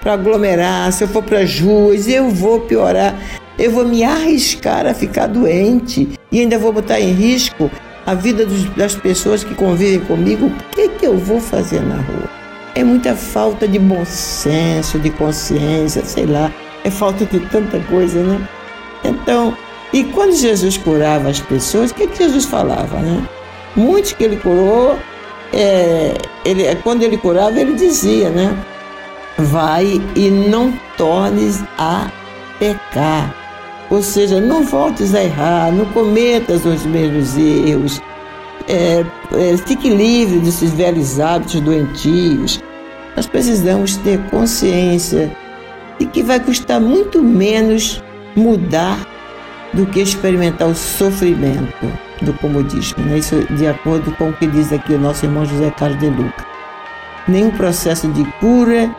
para 0.01 0.13
aglomerar, 0.13 0.93
se 0.93 1.05
eu 1.05 1.09
for 1.09 1.23
para 1.23 1.41
as 1.41 1.59
ruas, 1.59 2.07
eu 2.07 2.29
vou 2.29 2.61
piorar, 2.61 3.19
eu 3.59 3.71
vou 3.71 3.85
me 3.85 4.05
arriscar 4.05 4.87
a 4.87 4.93
ficar 4.93 5.27
doente 5.27 6.09
e 6.31 6.41
ainda 6.41 6.59
vou 6.59 6.73
botar 6.73 7.01
em 7.01 7.13
risco 7.13 7.71
a 8.05 8.15
vida 8.15 8.45
dos, 8.45 8.65
das 8.77 8.95
pessoas 8.95 9.43
que 9.43 9.55
convivem 9.55 10.01
comigo. 10.01 10.47
O 10.47 10.75
que, 10.75 10.89
que 10.91 11.07
eu 11.07 11.17
vou 11.17 11.41
fazer 11.41 11.81
na 11.81 11.97
rua? 11.97 12.29
É 12.75 12.85
muita 12.85 13.15
falta 13.15 13.67
de 13.67 13.79
bom 13.79 14.05
senso, 14.05 14.99
de 14.99 15.11
consciência, 15.11 16.05
sei 16.05 16.27
lá. 16.27 16.53
É 16.85 16.91
falta 16.91 17.25
de 17.25 17.41
tanta 17.49 17.81
coisa, 17.81 18.23
né? 18.23 18.49
Então, 19.05 19.57
e 19.93 20.05
quando 20.05 20.35
Jesus 20.35 20.77
curava 20.77 21.29
as 21.31 21.41
pessoas, 21.41 21.91
o 21.91 21.95
que, 21.95 22.07
que 22.07 22.19
Jesus 22.19 22.45
falava, 22.45 22.99
né? 22.99 23.27
Muitos 23.75 24.13
que 24.13 24.25
ele 24.25 24.37
curou, 24.37 24.99
é, 25.53 26.15
ele, 26.45 26.75
quando 26.83 27.03
ele 27.03 27.17
curava, 27.17 27.59
ele 27.59 27.75
dizia, 27.75 28.29
né? 28.29 28.57
Vai 29.39 30.01
e 30.15 30.31
não 30.31 30.73
tornes 30.97 31.63
a 31.79 32.11
pecar. 32.59 33.35
Ou 33.89 34.03
seja, 34.03 34.41
não 34.41 34.65
voltes 34.65 35.15
a 35.15 35.23
errar, 35.23 35.73
não 35.73 35.87
cometas 35.87 36.67
os 36.67 36.85
mesmos 36.85 37.37
erros. 37.39 38.03
É, 38.69 39.05
é, 39.33 39.57
fique 39.57 39.89
livre 39.89 40.41
desses 40.41 40.71
velhos 40.73 41.19
hábitos 41.19 41.61
doentios. 41.61 42.63
Nós 43.17 43.27
precisamos 43.27 43.97
ter 43.97 44.21
consciência 44.29 45.35
de 45.99 46.05
que 46.05 46.23
vai 46.23 46.39
custar 46.39 46.79
muito 46.79 47.23
menos 47.23 48.03
mudar 48.37 49.07
do 49.79 49.87
que 49.87 50.01
experimentar 50.01 50.67
o 50.67 50.75
sofrimento 50.75 51.87
do 52.21 52.33
comodismo. 52.35 53.05
Né? 53.05 53.19
Isso 53.19 53.47
de 53.55 53.65
acordo 53.65 54.11
com 54.17 54.31
o 54.31 54.33
que 54.33 54.49
diz 54.49 54.73
aqui 54.73 54.95
o 54.95 54.99
nosso 54.99 55.25
irmão 55.25 55.45
José 55.45 55.71
Carlos 55.71 56.01
de 56.01 56.11
Luca. 56.11 56.45
Nenhum 57.29 57.53
processo 57.53 58.09
de 58.09 58.25
cura 58.41 58.93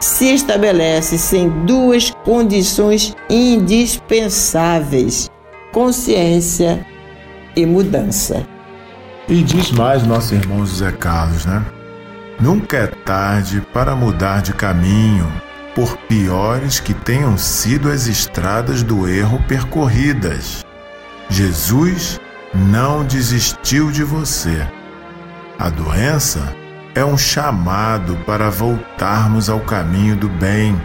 se 0.00 0.34
estabelece 0.34 1.16
sem 1.16 1.48
duas 1.64 2.10
condições 2.24 3.14
indispensáveis: 3.30 5.30
consciência 5.72 6.84
e 7.54 7.64
mudança. 7.64 8.44
E 9.28 9.40
diz 9.42 9.70
mais 9.70 10.04
nosso 10.04 10.34
irmão 10.34 10.66
José 10.66 10.90
Carlos, 10.90 11.46
né? 11.46 11.64
Nunca 12.40 12.76
é 12.76 12.86
tarde 12.88 13.62
para 13.72 13.94
mudar 13.94 14.42
de 14.42 14.52
caminho, 14.52 15.32
por 15.76 15.94
piores 16.08 16.80
que 16.80 16.94
tenham 16.94 17.36
sido 17.36 17.92
as 17.92 18.06
estradas 18.06 18.82
do 18.82 19.06
erro 19.06 19.38
percorridas. 19.46 20.64
Jesus 21.28 22.18
não 22.54 23.04
desistiu 23.04 23.90
de 23.90 24.02
você. 24.02 24.66
A 25.58 25.68
doença 25.68 26.56
é 26.94 27.04
um 27.04 27.18
chamado 27.18 28.16
para 28.24 28.48
voltarmos 28.48 29.50
ao 29.50 29.60
caminho 29.60 30.16
do 30.16 30.30
bem, 30.30 30.80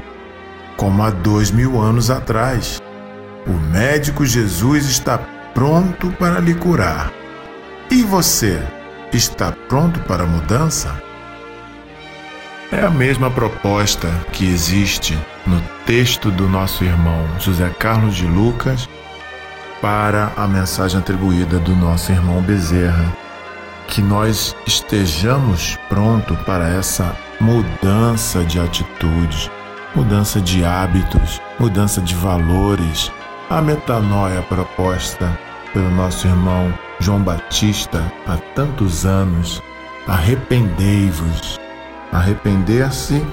como 0.76 1.02
há 1.04 1.10
dois 1.10 1.52
mil 1.52 1.82
anos 1.82 2.12
atrás. 2.12 2.82
O 3.48 3.54
médico 3.72 4.26
Jesus 4.26 4.86
está 4.88 5.18
pronto 5.54 6.12
para 6.20 6.40
lhe 6.42 6.54
curar. 6.54 7.14
E 7.90 8.04
você 8.04 8.62
está 9.14 9.54
pronto 9.70 10.02
para 10.02 10.24
a 10.24 10.28
mudança? 10.28 11.11
É 12.72 12.86
a 12.86 12.90
mesma 12.90 13.30
proposta 13.30 14.08
que 14.32 14.46
existe 14.46 15.20
no 15.46 15.62
texto 15.86 16.32
do 16.32 16.48
nosso 16.48 16.86
irmão 16.86 17.28
José 17.38 17.70
Carlos 17.78 18.16
de 18.16 18.26
Lucas 18.26 18.88
para 19.82 20.32
a 20.38 20.48
mensagem 20.48 20.98
atribuída 20.98 21.60
do 21.60 21.76
nosso 21.76 22.14
irmão 22.14 22.42
Bezerra. 22.42 23.14
Que 23.90 24.02
nós 24.02 24.56
estejamos 24.66 25.78
prontos 25.90 26.40
para 26.44 26.70
essa 26.70 27.14
mudança 27.42 28.42
de 28.46 28.58
atitudes, 28.58 29.52
mudança 29.94 30.40
de 30.40 30.64
hábitos, 30.64 31.42
mudança 31.60 32.00
de 32.00 32.16
valores, 32.16 33.12
a 33.50 33.62
metanoia 33.62 34.42
proposta 34.44 35.38
pelo 35.74 35.92
nosso 35.92 36.26
irmão 36.26 36.74
João 37.02 37.22
Batista 37.22 38.02
há 38.26 38.38
tantos 38.56 39.06
anos. 39.06 39.62
Arrependei-vos 40.08 41.61
Arrepender-se 42.12 43.26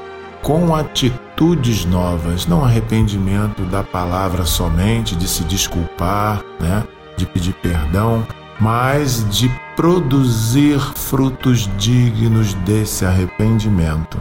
com 0.43 0.75
atitudes 0.75 1.85
novas, 1.85 2.47
não 2.47 2.65
arrependimento 2.65 3.63
da 3.63 3.83
palavra 3.83 4.45
somente, 4.45 5.17
de 5.17 5.27
se 5.27 5.45
desculpar, 5.45 6.43
né? 6.61 6.85
de 7.17 7.27
pedir 7.27 7.55
perdão, 7.55 8.27
mas 8.61 9.29
de 9.31 9.51
produzir 9.75 10.79
frutos 10.97 11.69
dignos 11.77 12.55
desse 12.55 13.05
arrependimento. 13.05 14.19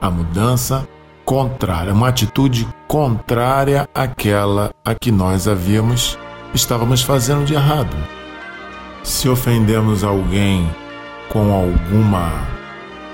A 0.00 0.10
mudança 0.10 0.86
contrária, 1.24 1.92
uma 1.92 2.08
atitude 2.08 2.68
contrária 2.86 3.88
àquela 3.94 4.70
a 4.84 4.94
que 4.94 5.10
nós 5.10 5.48
havíamos 5.48 6.18
estávamos 6.54 7.02
fazendo 7.02 7.44
de 7.44 7.54
errado. 7.54 7.96
Se 9.02 9.28
ofendemos 9.28 10.04
alguém 10.04 10.68
com 11.28 11.52
alguma 11.52 12.30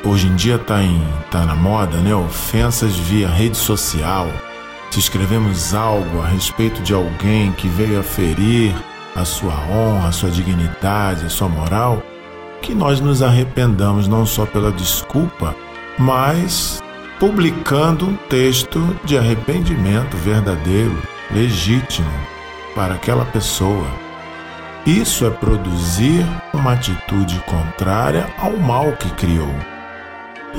hoje 0.04 0.28
em 0.28 0.34
dia 0.34 0.56
está 0.56 0.78
tá 1.30 1.44
na 1.44 1.54
moda, 1.54 1.98
né? 1.98 2.14
Ofensas 2.14 2.96
via 2.96 3.28
rede 3.28 3.56
social. 3.56 4.28
Se 4.90 4.98
escrevemos 4.98 5.74
algo 5.74 6.20
a 6.20 6.26
respeito 6.26 6.82
de 6.82 6.92
alguém 6.92 7.52
que 7.52 7.68
veio 7.68 8.00
a 8.00 8.02
ferir 8.02 8.74
a 9.14 9.24
sua 9.24 9.54
honra, 9.70 10.08
a 10.08 10.12
sua 10.12 10.30
dignidade, 10.30 11.26
a 11.26 11.28
sua 11.28 11.48
moral, 11.48 12.02
que 12.60 12.74
nós 12.74 13.00
nos 13.00 13.22
arrependamos 13.22 14.08
não 14.08 14.26
só 14.26 14.44
pela 14.46 14.72
desculpa, 14.72 15.54
mas 15.98 16.82
publicando 17.18 18.06
um 18.06 18.16
texto 18.16 18.96
de 19.04 19.16
arrependimento 19.16 20.16
verdadeiro, 20.16 20.96
legítimo 21.30 22.10
para 22.74 22.94
aquela 22.94 23.24
pessoa. 23.26 23.86
Isso 24.86 25.26
é 25.26 25.30
produzir 25.30 26.24
uma 26.54 26.72
atitude 26.72 27.38
contrária 27.46 28.26
ao 28.38 28.56
mal 28.56 28.92
que 28.92 29.10
criou. 29.10 29.54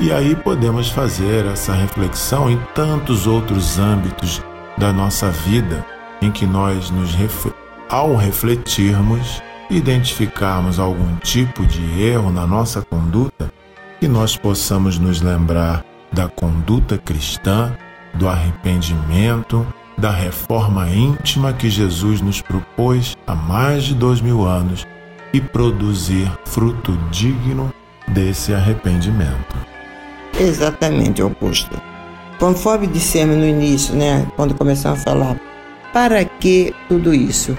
E 0.00 0.10
aí 0.10 0.34
podemos 0.34 0.88
fazer 0.88 1.46
essa 1.46 1.72
reflexão 1.74 2.50
em 2.50 2.58
tantos 2.74 3.26
outros 3.26 3.78
âmbitos 3.78 4.42
da 4.78 4.92
nossa 4.92 5.30
vida 5.30 5.84
em 6.20 6.30
que 6.30 6.46
nós 6.46 6.90
nos 6.90 7.14
ao 7.88 8.16
refletirmos, 8.16 9.42
identificarmos 9.68 10.78
algum 10.78 11.16
tipo 11.16 11.66
de 11.66 12.02
erro 12.02 12.32
na 12.32 12.46
nossa 12.46 12.80
conduta, 12.80 13.52
que 14.00 14.08
nós 14.08 14.36
possamos 14.36 14.98
nos 14.98 15.20
lembrar 15.20 15.84
da 16.12 16.28
conduta 16.28 16.96
cristã, 16.96 17.76
do 18.14 18.28
arrependimento, 18.28 19.66
da 19.96 20.10
reforma 20.10 20.88
íntima 20.88 21.52
que 21.52 21.68
Jesus 21.68 22.20
nos 22.20 22.40
propôs 22.40 23.16
há 23.26 23.34
mais 23.34 23.84
de 23.84 23.94
dois 23.94 24.20
mil 24.20 24.44
anos 24.46 24.86
e 25.32 25.40
produzir 25.40 26.30
fruto 26.44 26.96
digno 27.10 27.72
desse 28.08 28.54
arrependimento. 28.54 29.71
Exatamente, 30.38 31.22
Augusto. 31.22 31.80
Conforme 32.38 32.86
dissemos 32.86 33.36
no 33.36 33.46
início, 33.46 33.94
né, 33.94 34.26
quando 34.36 34.54
começamos 34.54 35.00
a 35.00 35.02
falar, 35.02 35.40
para 35.92 36.24
que 36.24 36.74
tudo 36.88 37.14
isso? 37.14 37.56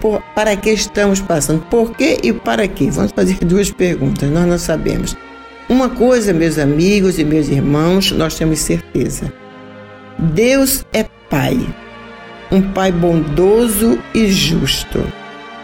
Por, 0.00 0.20
para 0.34 0.56
que 0.56 0.70
estamos 0.70 1.20
passando? 1.20 1.62
Por 1.70 1.92
que 1.92 2.18
e 2.22 2.32
para 2.32 2.66
que? 2.66 2.90
Vamos 2.90 3.12
fazer 3.12 3.36
duas 3.46 3.70
perguntas, 3.70 4.28
nós 4.30 4.46
não 4.46 4.58
sabemos. 4.58 5.16
Uma 5.68 5.88
coisa, 5.88 6.32
meus 6.32 6.58
amigos 6.58 7.18
e 7.18 7.24
meus 7.24 7.48
irmãos, 7.48 8.10
nós 8.10 8.34
temos 8.34 8.58
certeza. 8.58 9.32
Deus 10.18 10.84
é 10.92 11.04
Pai, 11.30 11.58
um 12.50 12.60
Pai 12.60 12.92
bondoso 12.92 13.98
e 14.14 14.30
justo. 14.30 15.02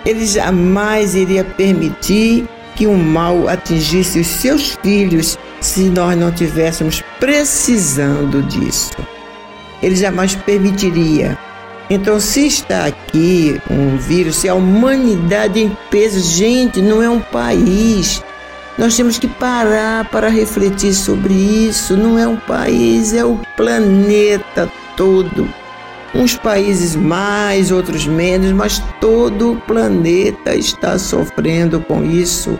Ele 0.06 0.24
jamais 0.24 1.14
iria 1.14 1.44
permitir 1.44 2.48
que 2.78 2.86
o 2.86 2.96
mal 2.96 3.48
atingisse 3.48 4.20
os 4.20 4.28
seus 4.28 4.78
filhos 4.80 5.36
se 5.60 5.90
nós 5.90 6.16
não 6.16 6.30
tivéssemos 6.30 7.02
precisando 7.18 8.40
disso. 8.44 8.92
Ele 9.82 9.96
jamais 9.96 10.36
permitiria. 10.36 11.36
Então, 11.90 12.20
se 12.20 12.46
está 12.46 12.86
aqui 12.86 13.60
um 13.68 13.96
vírus, 13.96 14.36
se 14.36 14.48
a 14.48 14.54
humanidade 14.54 15.58
em 15.58 15.76
peso, 15.90 16.20
gente, 16.20 16.80
não 16.80 17.02
é 17.02 17.10
um 17.10 17.18
país. 17.18 18.22
Nós 18.78 18.96
temos 18.96 19.18
que 19.18 19.26
parar 19.26 20.08
para 20.08 20.28
refletir 20.28 20.94
sobre 20.94 21.34
isso. 21.34 21.96
Não 21.96 22.16
é 22.16 22.28
um 22.28 22.36
país, 22.36 23.12
é 23.12 23.24
o 23.24 23.40
planeta 23.56 24.70
todo. 24.96 25.52
Uns 26.14 26.36
países 26.36 26.96
mais, 26.96 27.70
outros 27.70 28.06
menos, 28.06 28.52
mas 28.52 28.82
todo 29.00 29.52
o 29.52 29.60
planeta 29.60 30.54
está 30.54 30.98
sofrendo 30.98 31.80
com 31.80 32.04
isso. 32.04 32.58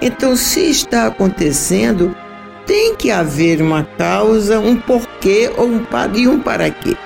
Então, 0.00 0.36
se 0.36 0.70
está 0.70 1.06
acontecendo, 1.06 2.14
tem 2.64 2.94
que 2.94 3.10
haver 3.10 3.60
uma 3.60 3.84
causa, 3.84 4.58
um 4.58 4.76
porquê 4.76 5.50
ou 5.56 5.66
um 5.66 5.84
para 5.84 6.16
e 6.16 6.28
um 6.28 6.38
para 6.40 6.70
quê. 6.70 6.96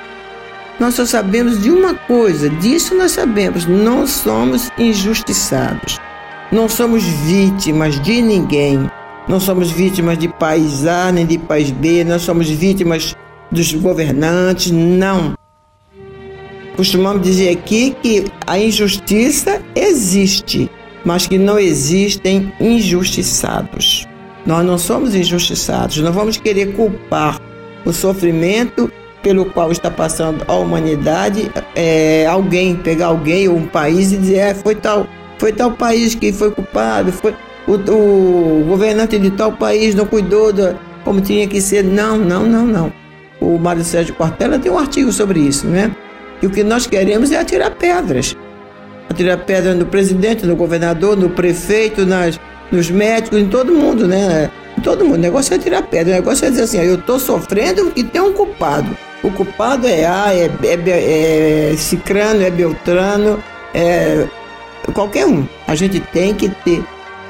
Nós 0.78 0.94
só 0.94 1.04
sabemos 1.04 1.62
de 1.62 1.70
uma 1.70 1.94
coisa, 1.94 2.48
disso 2.48 2.94
nós 2.94 3.12
sabemos, 3.12 3.66
não 3.66 4.06
somos 4.06 4.70
injustiçados. 4.78 5.98
Não 6.52 6.68
somos 6.68 7.04
vítimas 7.04 8.00
de 8.00 8.20
ninguém. 8.20 8.90
Não 9.28 9.38
somos 9.38 9.70
vítimas 9.70 10.18
de 10.18 10.26
país 10.26 10.84
A 10.84 11.12
nem 11.12 11.24
de 11.24 11.38
país 11.38 11.70
B. 11.70 12.02
Nós 12.02 12.22
somos 12.22 12.48
vítimas 12.50 13.16
dos 13.52 13.72
governantes. 13.74 14.72
Não. 14.72 15.39
Costumamos 16.80 17.20
dizer 17.20 17.50
aqui 17.50 17.94
que 18.02 18.24
a 18.46 18.58
injustiça 18.58 19.60
existe, 19.76 20.70
mas 21.04 21.26
que 21.26 21.36
não 21.36 21.58
existem 21.58 22.50
injustiçados. 22.58 24.08
Nós 24.46 24.64
não 24.64 24.78
somos 24.78 25.14
injustiçados. 25.14 25.98
Não 25.98 26.10
vamos 26.10 26.38
querer 26.38 26.72
culpar 26.74 27.38
o 27.84 27.92
sofrimento 27.92 28.90
pelo 29.22 29.44
qual 29.44 29.70
está 29.70 29.90
passando 29.90 30.42
a 30.48 30.54
humanidade, 30.54 31.52
é, 31.76 32.24
alguém, 32.26 32.74
pegar 32.74 33.08
alguém 33.08 33.46
ou 33.46 33.58
um 33.58 33.66
país 33.66 34.10
e 34.12 34.16
dizer, 34.16 34.38
é, 34.38 34.54
foi 34.54 34.74
tal 34.74 35.06
foi 35.36 35.52
tal 35.52 35.72
país 35.72 36.14
que 36.14 36.32
foi 36.32 36.50
culpado, 36.50 37.12
foi 37.12 37.34
o, 37.68 37.74
o 37.74 38.64
governante 38.66 39.18
de 39.18 39.30
tal 39.32 39.52
país 39.52 39.94
não 39.94 40.06
cuidou 40.06 40.50
da, 40.50 40.76
como 41.04 41.20
tinha 41.20 41.46
que 41.46 41.60
ser. 41.60 41.84
Não, 41.84 42.16
não, 42.16 42.46
não, 42.46 42.66
não. 42.66 42.92
O 43.38 43.58
Mário 43.58 43.84
Sérgio 43.84 44.14
Cortella 44.14 44.58
tem 44.58 44.72
um 44.72 44.78
artigo 44.78 45.12
sobre 45.12 45.40
isso, 45.40 45.66
né? 45.66 45.94
E 46.42 46.46
o 46.46 46.50
que 46.50 46.62
nós 46.62 46.86
queremos 46.86 47.30
é 47.30 47.38
atirar 47.38 47.70
pedras. 47.72 48.36
Atirar 49.08 49.38
pedras 49.38 49.76
no 49.76 49.86
presidente, 49.86 50.46
no 50.46 50.56
governador, 50.56 51.16
no 51.16 51.30
prefeito, 51.30 52.06
nas, 52.06 52.38
nos 52.70 52.90
médicos, 52.90 53.38
em 53.38 53.48
todo 53.48 53.72
mundo, 53.72 54.06
né? 54.06 54.50
Em 54.78 54.80
todo 54.80 55.04
mundo. 55.04 55.16
O 55.16 55.18
negócio 55.18 55.52
é 55.52 55.56
atirar 55.56 55.82
pedra. 55.82 56.14
O 56.14 56.16
negócio 56.16 56.46
é 56.46 56.50
dizer 56.50 56.62
assim: 56.62 56.78
eu 56.78 56.94
estou 56.94 57.18
sofrendo 57.18 57.92
e 57.96 58.04
tem 58.04 58.20
um 58.20 58.32
culpado. 58.32 58.96
O 59.22 59.30
culpado 59.30 59.86
é 59.86 60.06
A, 60.06 60.32
é, 60.32 60.50
é, 60.64 61.72
é 61.72 61.76
Cicrano, 61.76 62.42
é 62.42 62.50
Beltrano, 62.50 63.42
é 63.74 64.26
qualquer 64.94 65.26
um. 65.26 65.46
A 65.66 65.74
gente 65.74 66.00
tem 66.00 66.34
que 66.34 66.48
ter 66.48 66.82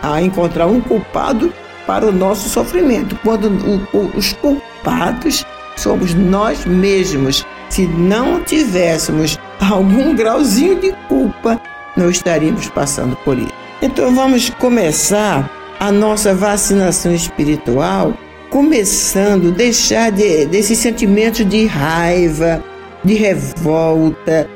a 0.03 0.23
encontrar 0.23 0.67
um 0.67 0.81
culpado 0.81 1.53
para 1.87 2.07
o 2.07 2.13
nosso 2.13 2.49
sofrimento. 2.49 3.19
Quando 3.25 3.49
o, 3.49 3.99
o, 3.99 4.13
os 4.17 4.33
culpados 4.35 5.45
somos 5.77 6.15
nós 6.15 6.65
mesmos. 6.65 7.45
Se 7.71 7.87
não 7.87 8.43
tivéssemos 8.43 9.39
algum 9.61 10.15
grauzinho 10.15 10.79
de 10.81 10.93
culpa, 11.09 11.61
não 11.97 12.11
estaríamos 12.11 12.69
passando 12.69 13.17
por 13.25 13.39
isso. 13.39 13.53
Então 13.81 14.15
vamos 14.15 14.51
começar 14.51 15.51
a 15.79 15.91
nossa 15.91 16.35
vacinação 16.35 17.15
espiritual, 17.15 18.13
começando 18.51 19.53
deixar 19.53 20.11
de, 20.11 20.45
desses 20.47 20.79
sentimentos 20.79 21.49
de 21.49 21.65
raiva, 21.65 22.63
de 23.03 23.15
revolta, 23.15 24.49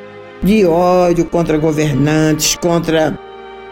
de 0.43 0.67
ódio 0.67 1.25
contra 1.25 1.57
governantes, 1.57 2.57
contra 2.57 3.19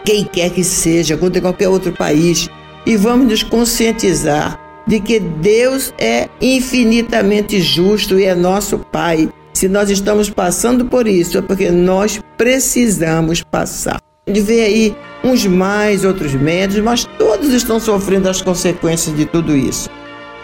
quem 0.03 0.23
quer 0.23 0.49
que 0.49 0.63
seja, 0.63 1.15
contra 1.17 1.41
qualquer 1.41 1.69
outro 1.69 1.91
país. 1.91 2.49
E 2.85 2.97
vamos 2.97 3.27
nos 3.27 3.43
conscientizar 3.43 4.59
de 4.85 4.99
que 4.99 5.19
Deus 5.19 5.93
é 5.97 6.29
infinitamente 6.41 7.61
justo 7.61 8.19
e 8.19 8.25
é 8.25 8.35
nosso 8.35 8.79
Pai. 8.79 9.29
Se 9.53 9.67
nós 9.67 9.89
estamos 9.89 10.29
passando 10.29 10.85
por 10.85 11.07
isso, 11.07 11.37
é 11.37 11.41
porque 11.41 11.69
nós 11.69 12.19
precisamos 12.37 13.43
passar. 13.43 14.01
De 14.27 14.41
ver 14.41 14.65
aí 14.65 14.95
uns 15.23 15.45
mais, 15.45 16.03
outros 16.03 16.33
menos, 16.33 16.77
mas 16.79 17.05
todos 17.17 17.53
estão 17.53 17.79
sofrendo 17.79 18.29
as 18.29 18.41
consequências 18.41 19.15
de 19.15 19.25
tudo 19.25 19.55
isso. 19.55 19.89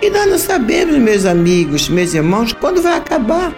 E 0.01 0.09
nós 0.09 0.29
não 0.29 0.37
sabemos, 0.37 0.95
meus 0.97 1.25
amigos, 1.25 1.89
meus 1.89 2.13
irmãos, 2.13 2.53
quando 2.53 2.81
vai 2.81 2.97
acabar. 2.97 3.53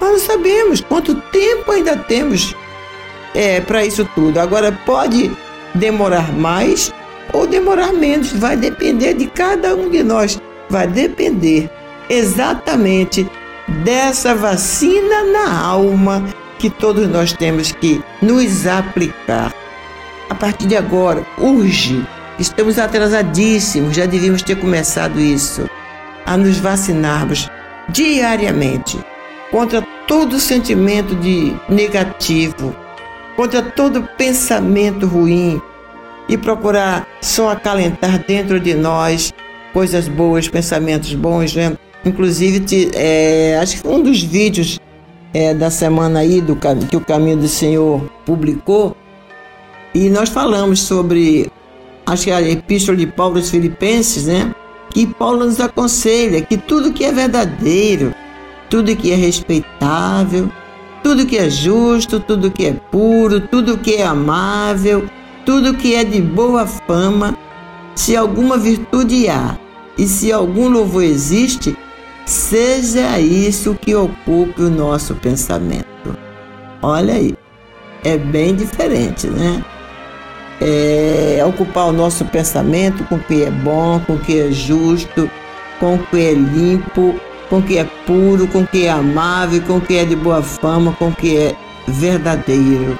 Nós 0.00 0.10
não 0.10 0.18
sabemos 0.18 0.80
quanto 0.80 1.14
tempo 1.14 1.70
ainda 1.70 1.96
temos 1.96 2.54
é, 3.34 3.60
para 3.60 3.84
isso 3.84 4.06
tudo. 4.14 4.38
Agora, 4.38 4.72
pode 4.84 5.30
demorar 5.74 6.32
mais 6.32 6.92
ou 7.32 7.46
demorar 7.46 7.92
menos, 7.92 8.32
vai 8.32 8.56
depender 8.56 9.14
de 9.14 9.26
cada 9.26 9.74
um 9.74 9.88
de 9.88 10.02
nós, 10.02 10.40
vai 10.68 10.86
depender 10.86 11.70
exatamente 12.08 13.28
dessa 13.84 14.34
vacina 14.34 15.24
na 15.24 15.60
alma 15.60 16.24
que 16.58 16.68
todos 16.68 17.08
nós 17.08 17.32
temos 17.32 17.72
que 17.72 18.02
nos 18.20 18.66
aplicar. 18.66 19.52
A 20.28 20.34
partir 20.34 20.66
de 20.66 20.76
agora, 20.76 21.24
urge, 21.38 22.06
estamos 22.38 22.78
atrasadíssimos, 22.78 23.96
já 23.96 24.06
devíamos 24.06 24.42
ter 24.42 24.56
começado 24.56 25.20
isso, 25.20 25.68
a 26.24 26.36
nos 26.36 26.58
vacinarmos 26.58 27.50
diariamente 27.88 28.98
contra 29.50 29.82
todo 30.06 30.38
sentimento 30.38 31.14
de 31.16 31.54
negativo, 31.68 32.74
contra 33.36 33.62
todo 33.62 34.08
pensamento 34.16 35.06
ruim 35.06 35.60
e 36.28 36.36
procurar 36.36 37.06
só 37.20 37.50
acalentar 37.50 38.24
dentro 38.26 38.58
de 38.60 38.74
nós 38.74 39.32
coisas 39.72 40.08
boas, 40.08 40.48
pensamentos 40.48 41.14
bons, 41.14 41.54
né? 41.54 41.76
Inclusive, 42.04 42.90
é, 42.94 43.58
acho 43.60 43.80
que 43.80 43.88
um 43.88 44.02
dos 44.02 44.22
vídeos 44.22 44.80
é, 45.32 45.54
da 45.54 45.70
semana 45.70 46.20
aí 46.20 46.40
do 46.40 46.56
que 46.88 46.96
o 46.96 47.00
Caminho 47.00 47.36
do 47.36 47.48
Senhor 47.48 48.00
publicou 48.24 48.96
e 49.94 50.08
nós 50.08 50.28
falamos 50.28 50.80
sobre 50.80 51.50
acho 52.06 52.24
que 52.24 52.30
a 52.30 52.40
epístola 52.40 52.96
de 52.96 53.06
Paulo 53.06 53.36
aos 53.36 53.50
Filipenses, 53.50 54.26
né? 54.26 54.54
Que 54.90 55.06
Paulo 55.06 55.44
nos 55.46 55.60
aconselha 55.60 56.42
que 56.42 56.56
tudo 56.56 56.92
que 56.92 57.04
é 57.04 57.12
verdadeiro, 57.12 58.14
tudo 58.68 58.94
que 58.96 59.12
é 59.12 59.14
respeitável, 59.14 60.50
tudo 61.02 61.26
que 61.26 61.36
é 61.36 61.48
justo, 61.48 62.20
tudo 62.20 62.50
que 62.50 62.66
é 62.66 62.72
puro, 62.72 63.40
tudo 63.40 63.78
que 63.78 63.96
é 63.96 64.04
amável, 64.04 65.08
tudo 65.44 65.74
que 65.74 65.94
é 65.94 66.04
de 66.04 66.20
boa 66.20 66.66
fama, 66.66 67.36
se 67.94 68.16
alguma 68.16 68.56
virtude 68.56 69.28
há 69.28 69.56
e 69.98 70.06
se 70.06 70.32
algum 70.32 70.68
louvor 70.68 71.02
existe, 71.02 71.76
seja 72.24 73.18
isso 73.20 73.74
que 73.74 73.94
ocupe 73.94 74.62
o 74.62 74.70
nosso 74.70 75.14
pensamento. 75.14 76.16
Olha 76.80 77.14
aí, 77.14 77.34
é 78.04 78.16
bem 78.16 78.54
diferente, 78.54 79.26
né? 79.26 79.64
É 80.60 81.44
ocupar 81.46 81.86
o 81.86 81.92
nosso 81.92 82.24
pensamento 82.26 83.04
com 83.04 83.16
o 83.16 83.20
que 83.20 83.42
é 83.42 83.50
bom, 83.50 84.00
com 84.00 84.14
o 84.14 84.18
que 84.18 84.40
é 84.40 84.52
justo, 84.52 85.28
com 85.78 85.96
o 85.96 85.98
que 85.98 86.18
é 86.18 86.34
limpo, 86.34 87.14
com 87.48 87.58
o 87.58 87.62
que 87.62 87.78
é 87.78 87.84
puro, 88.06 88.46
com 88.48 88.60
o 88.60 88.66
que 88.66 88.86
é 88.86 88.90
amável, 88.90 89.60
com 89.62 89.76
o 89.76 89.80
que 89.80 89.96
é 89.96 90.04
de 90.04 90.16
boa 90.16 90.42
fama, 90.42 90.92
com 90.92 91.08
o 91.08 91.14
que 91.14 91.36
é 91.36 91.56
verdadeiro. 91.86 92.98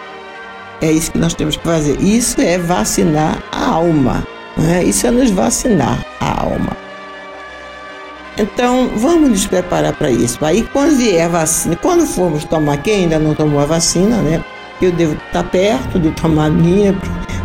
É 0.83 0.91
isso 0.91 1.13
que 1.13 1.19
nós 1.19 1.33
temos 1.33 1.57
que 1.57 1.63
fazer. 1.63 1.97
Isso 2.01 2.41
é 2.41 2.59
vacinar 2.59 3.41
a 3.53 3.71
alma. 3.71 4.27
Né? 4.57 4.83
Isso 4.83 5.07
é 5.07 5.13
nos 5.13 5.31
vacinar 5.31 6.05
a 6.21 6.43
alma. 6.43 6.77
Então, 8.37 8.91
vamos 8.97 9.31
nos 9.31 9.47
preparar 9.47 9.93
para 9.93 10.11
isso. 10.11 10.45
Aí, 10.45 10.69
quando 10.73 10.97
vier 10.97 11.27
a 11.27 11.29
vacina, 11.29 11.77
quando 11.77 12.05
formos 12.05 12.45
tomar, 12.45 12.79
quem 12.79 13.05
ainda 13.05 13.19
não 13.19 13.35
tomou 13.35 13.61
a 13.61 13.67
vacina, 13.67 14.17
né? 14.23 14.45
Eu 14.81 14.91
devo 14.91 15.15
estar 15.15 15.45
perto 15.45 16.01
de 16.01 16.11
tomar 16.11 16.47
a 16.47 16.51
minha, 16.51 16.99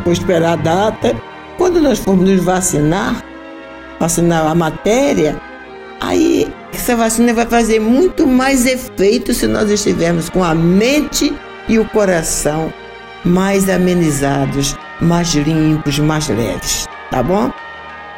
vou 0.04 0.12
esperar 0.12 0.54
a 0.54 0.56
data. 0.56 1.16
Quando 1.58 1.80
nós 1.80 2.00
formos 2.00 2.28
nos 2.28 2.44
vacinar, 2.44 3.24
vacinar 4.00 4.48
a 4.48 4.56
matéria, 4.56 5.40
aí 6.00 6.52
essa 6.74 6.96
vacina 6.96 7.34
vai 7.34 7.46
fazer 7.46 7.80
muito 7.80 8.26
mais 8.26 8.66
efeito 8.66 9.34
se 9.34 9.46
nós 9.46 9.70
estivermos 9.70 10.30
com 10.30 10.44
a 10.44 10.56
mente 10.56 11.36
e 11.68 11.78
o 11.78 11.86
coração 11.86 12.74
mais 13.26 13.70
amenizados, 13.70 14.76
mais 15.02 15.34
limpos, 15.34 16.00
mais 16.00 16.28
leves, 16.28 16.88
tá 17.12 17.22
bom? 17.22 17.52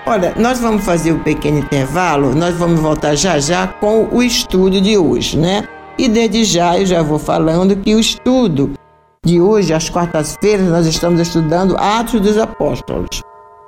Olha, 0.05 0.33
nós 0.37 0.59
vamos 0.59 0.83
fazer 0.83 1.13
um 1.13 1.19
pequeno 1.19 1.59
intervalo, 1.59 2.33
nós 2.33 2.55
vamos 2.55 2.79
voltar 2.79 3.15
já 3.15 3.39
já 3.39 3.67
com 3.67 4.07
o 4.11 4.23
estudo 4.23 4.81
de 4.81 4.97
hoje, 4.97 5.37
né? 5.37 5.67
E 5.97 6.07
desde 6.07 6.43
já 6.45 6.79
eu 6.79 6.85
já 6.85 7.01
vou 7.01 7.19
falando 7.19 7.75
que 7.75 7.93
o 7.93 7.99
estudo 7.99 8.71
de 9.25 9.41
hoje, 9.41 9.73
às 9.73 9.89
quartas-feiras, 9.89 10.67
nós 10.67 10.85
estamos 10.85 11.19
estudando 11.19 11.75
Atos 11.77 12.21
dos 12.21 12.37
Apóstolos. 12.37 13.21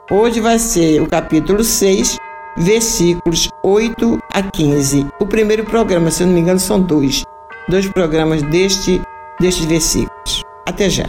Hoje 0.09 0.39
vai 0.39 0.57
ser 0.57 1.01
o 1.01 1.07
capítulo 1.07 1.63
6, 1.63 2.17
versículos 2.57 3.49
8 3.63 4.19
a 4.33 4.41
15. 4.41 5.07
O 5.19 5.25
primeiro 5.25 5.65
programa, 5.65 6.09
se 6.09 6.23
eu 6.23 6.27
não 6.27 6.33
me 6.33 6.39
engano, 6.39 6.59
são 6.59 6.79
dois. 6.79 7.23
Dois 7.67 7.87
programas 7.87 8.41
deste, 8.43 9.01
destes 9.39 9.65
versículos. 9.65 10.43
Até 10.65 10.89
já. 10.89 11.05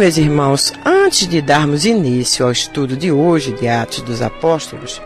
Meus 0.00 0.16
irmãos, 0.16 0.72
antes 0.82 1.28
de 1.28 1.42
darmos 1.42 1.84
início 1.84 2.46
ao 2.46 2.50
estudo 2.50 2.96
de 2.96 3.12
hoje 3.12 3.52
de 3.52 3.68
Atos 3.68 4.00
dos 4.00 4.22
Apóstolos, 4.22 4.98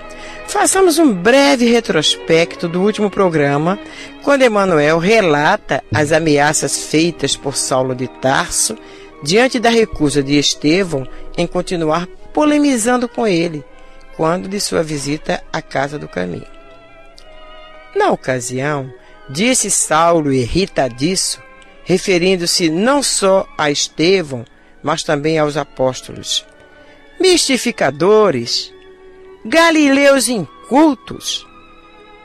façamos 0.46 1.00
um 1.00 1.12
breve 1.12 1.68
retrospecto 1.68 2.68
do 2.68 2.80
último 2.80 3.10
programa, 3.10 3.76
quando 4.22 4.42
Emanuel 4.42 4.98
relata 4.98 5.82
as 5.92 6.12
ameaças 6.12 6.84
feitas 6.84 7.34
por 7.34 7.56
Saulo 7.56 7.92
de 7.92 8.06
Tarso 8.06 8.78
diante 9.20 9.58
da 9.58 9.68
recusa 9.68 10.22
de 10.22 10.38
Estevão 10.38 11.08
em 11.36 11.44
continuar 11.44 12.06
polemizando 12.32 13.08
com 13.08 13.26
ele, 13.26 13.64
quando 14.16 14.48
de 14.48 14.60
sua 14.60 14.84
visita 14.84 15.42
à 15.52 15.60
casa 15.60 15.98
do 15.98 16.06
caminho. 16.06 16.46
Na 17.96 18.12
ocasião, 18.12 18.88
disse 19.28 19.72
Saulo 19.72 20.32
irritadiço, 20.32 21.42
referindo-se 21.82 22.70
não 22.70 23.02
só 23.02 23.44
a 23.58 23.72
Estevão, 23.72 24.44
mas 24.84 25.02
também 25.02 25.38
aos 25.38 25.56
apóstolos. 25.56 26.44
Mistificadores, 27.18 28.70
galileus 29.44 30.28
incultos, 30.28 31.46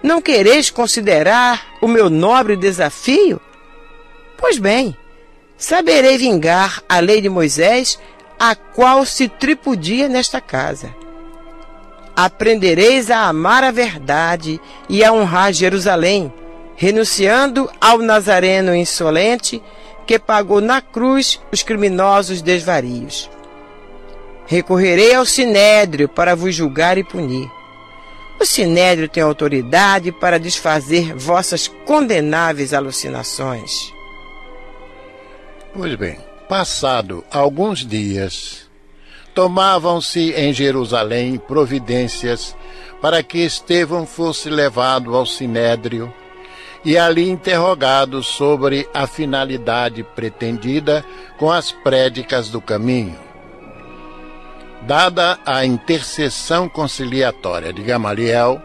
não 0.03 0.21
quereis 0.21 0.69
considerar 0.69 1.65
o 1.81 1.87
meu 1.87 2.09
nobre 2.09 2.57
desafio? 2.57 3.39
Pois 4.37 4.57
bem, 4.57 4.95
saberei 5.57 6.17
vingar 6.17 6.83
a 6.87 6.99
lei 6.99 7.21
de 7.21 7.29
Moisés, 7.29 7.97
a 8.37 8.55
qual 8.55 9.05
se 9.05 9.27
tripudia 9.27 10.07
nesta 10.07 10.39
casa. 10.39 10.93
Aprendereis 12.15 13.09
a 13.09 13.27
amar 13.27 13.63
a 13.63 13.71
verdade 13.71 14.59
e 14.89 15.03
a 15.03 15.11
honrar 15.11 15.53
Jerusalém, 15.53 16.33
renunciando 16.75 17.69
ao 17.79 17.97
Nazareno 17.99 18.75
insolente 18.75 19.61
que 20.09 20.17
pagou 20.17 20.59
na 20.59 20.81
cruz 20.81 21.39
os 21.51 21.61
criminosos 21.61 22.41
desvarios. 22.41 23.29
Recorrerei 24.47 25.13
ao 25.13 25.23
Sinédrio 25.23 26.09
para 26.09 26.35
vos 26.35 26.55
julgar 26.55 26.97
e 26.97 27.03
punir. 27.03 27.47
O 28.39 28.43
Sinédrio 28.43 29.07
tem 29.07 29.21
autoridade 29.21 30.11
para 30.11 30.39
desfazer 30.39 31.13
vossas 31.13 31.67
condenáveis 31.85 32.73
alucinações. 32.73 33.93
Pois 35.75 35.93
bem, 35.93 36.17
passado 36.47 37.23
alguns 37.29 37.85
dias, 37.85 38.67
tomavam-se 39.35 40.31
em 40.31 40.51
Jerusalém 40.51 41.37
providências 41.37 42.55
para 42.99 43.21
que 43.21 43.45
Estevão 43.45 44.07
fosse 44.07 44.49
levado 44.49 45.15
ao 45.15 45.27
Sinédrio 45.27 46.11
e 46.83 46.97
ali 46.97 47.29
interrogado 47.29 48.23
sobre 48.23 48.87
a 48.93 49.05
finalidade 49.05 50.03
pretendida 50.03 51.05
com 51.37 51.51
as 51.51 51.71
prédicas 51.71 52.49
do 52.49 52.61
caminho. 52.61 53.17
Dada 54.81 55.37
a 55.45 55.65
intercessão 55.65 56.69
conciliatória 56.69 57.73
de 57.73 57.83
Gamaliel, 57.83 58.61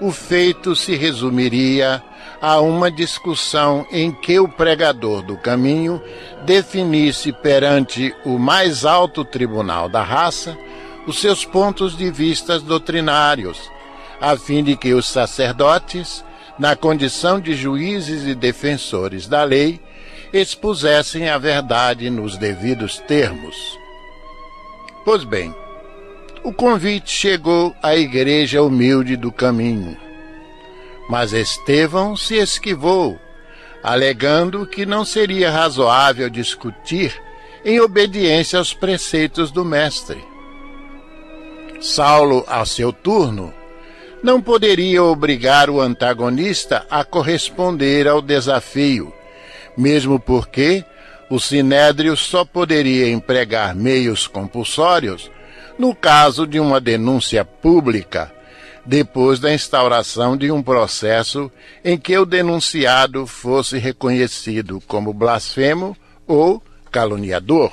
o 0.00 0.10
feito 0.10 0.74
se 0.74 0.96
resumiria 0.96 2.02
a 2.40 2.60
uma 2.60 2.90
discussão 2.90 3.86
em 3.90 4.10
que 4.10 4.38
o 4.40 4.48
pregador 4.48 5.22
do 5.22 5.36
caminho 5.36 6.02
definisse 6.44 7.32
perante 7.32 8.14
o 8.24 8.38
mais 8.38 8.84
alto 8.84 9.24
tribunal 9.24 9.88
da 9.88 10.02
raça 10.02 10.56
os 11.06 11.20
seus 11.20 11.44
pontos 11.44 11.96
de 11.96 12.10
vista 12.10 12.58
doutrinários, 12.58 13.70
a 14.20 14.36
fim 14.36 14.64
de 14.64 14.76
que 14.76 14.94
os 14.94 15.06
sacerdotes 15.06 16.24
na 16.58 16.76
condição 16.76 17.40
de 17.40 17.54
juízes 17.54 18.24
e 18.24 18.34
defensores 18.34 19.26
da 19.26 19.42
lei, 19.42 19.80
expusessem 20.32 21.28
a 21.28 21.38
verdade 21.38 22.10
nos 22.10 22.36
devidos 22.36 22.98
termos. 23.00 23.78
Pois 25.04 25.24
bem, 25.24 25.54
o 26.42 26.52
convite 26.52 27.10
chegou 27.10 27.74
à 27.82 27.96
igreja 27.96 28.62
humilde 28.62 29.16
do 29.16 29.30
caminho. 29.30 29.96
Mas 31.08 31.32
Estevão 31.32 32.16
se 32.16 32.36
esquivou, 32.36 33.18
alegando 33.82 34.66
que 34.66 34.86
não 34.86 35.04
seria 35.04 35.50
razoável 35.50 36.30
discutir 36.30 37.14
em 37.64 37.80
obediência 37.80 38.58
aos 38.58 38.74
preceitos 38.74 39.50
do 39.50 39.64
Mestre. 39.64 40.22
Saulo, 41.80 42.44
a 42.46 42.64
seu 42.64 42.92
turno, 42.92 43.52
não 44.24 44.40
poderia 44.40 45.04
obrigar 45.04 45.68
o 45.68 45.82
antagonista 45.82 46.86
a 46.88 47.04
corresponder 47.04 48.08
ao 48.08 48.22
desafio, 48.22 49.12
mesmo 49.76 50.18
porque 50.18 50.82
o 51.28 51.38
sinédrio 51.38 52.16
só 52.16 52.42
poderia 52.42 53.10
empregar 53.10 53.76
meios 53.76 54.26
compulsórios 54.26 55.30
no 55.78 55.94
caso 55.94 56.46
de 56.46 56.58
uma 56.58 56.80
denúncia 56.80 57.44
pública, 57.44 58.32
depois 58.86 59.38
da 59.38 59.52
instauração 59.52 60.38
de 60.38 60.50
um 60.50 60.62
processo 60.62 61.52
em 61.84 61.98
que 61.98 62.16
o 62.16 62.24
denunciado 62.24 63.26
fosse 63.26 63.76
reconhecido 63.76 64.82
como 64.88 65.12
blasfemo 65.12 65.94
ou 66.26 66.62
caluniador. 66.90 67.70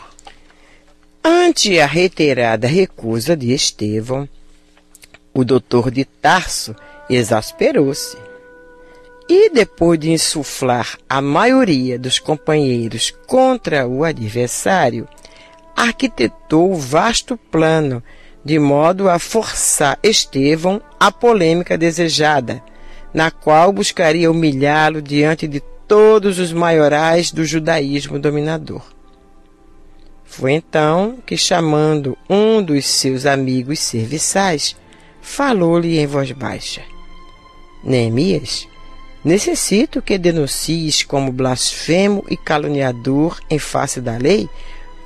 Ante 1.23 1.79
a 1.79 1.85
reiterada 1.85 2.67
recusa 2.67 3.37
de 3.37 3.53
Estevão, 3.53 4.27
o 5.33 5.43
doutor 5.43 5.91
de 5.91 6.05
Tarso 6.05 6.75
exasperou-se. 7.09 8.17
E 9.29 9.49
depois 9.49 9.99
de 9.99 10.11
insuflar 10.11 10.97
a 11.07 11.21
maioria 11.21 11.97
dos 11.97 12.19
companheiros 12.19 13.11
contra 13.27 13.87
o 13.87 14.03
adversário, 14.03 15.07
arquitetou 15.75 16.71
o 16.71 16.75
vasto 16.75 17.37
plano 17.37 18.03
de 18.43 18.59
modo 18.59 19.07
a 19.07 19.19
forçar 19.19 19.97
Estevão 20.01 20.81
à 20.99 21.11
polêmica 21.11 21.77
desejada, 21.77 22.61
na 23.13 23.29
qual 23.29 23.71
buscaria 23.71 24.31
humilhá-lo 24.31 25.01
diante 25.01 25.47
de 25.47 25.61
todos 25.87 26.39
os 26.39 26.51
maiorais 26.51 27.31
do 27.31 27.45
judaísmo 27.45 28.17
dominador. 28.17 28.83
Foi 30.23 30.53
então 30.53 31.17
que, 31.25 31.35
chamando 31.35 32.17
um 32.29 32.63
dos 32.63 32.85
seus 32.85 33.25
amigos 33.25 33.79
serviçais, 33.79 34.75
falou-lhe 35.21 35.99
em 35.99 36.07
voz 36.07 36.31
baixa: 36.31 36.81
Neemias, 37.83 38.67
necessito 39.23 40.01
que 40.01 40.17
denuncies 40.17 41.03
como 41.03 41.31
blasfemo 41.31 42.25
e 42.29 42.35
caluniador 42.35 43.39
em 43.49 43.59
face 43.59 44.01
da 44.01 44.17
lei 44.17 44.49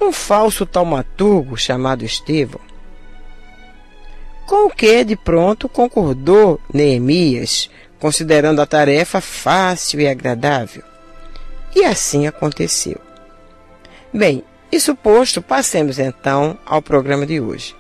um 0.01 0.11
falso 0.11 0.65
taumaturgo 0.65 1.57
chamado 1.57 2.03
Estevão. 2.03 2.61
Com 4.45 4.67
o 4.67 4.69
que 4.69 5.03
de 5.03 5.15
pronto 5.15 5.67
concordou 5.67 6.59
Neemias, 6.71 7.69
considerando 7.99 8.61
a 8.61 8.65
tarefa 8.65 9.19
fácil 9.19 10.01
e 10.01 10.07
agradável. 10.07 10.83
E 11.75 11.83
assim 11.83 12.27
aconteceu. 12.27 12.99
Bem, 14.13 14.43
isso 14.71 14.95
posto, 14.95 15.41
passemos 15.41 15.99
então 15.99 16.57
ao 16.65 16.81
programa 16.81 17.25
de 17.25 17.39
hoje. 17.39 17.75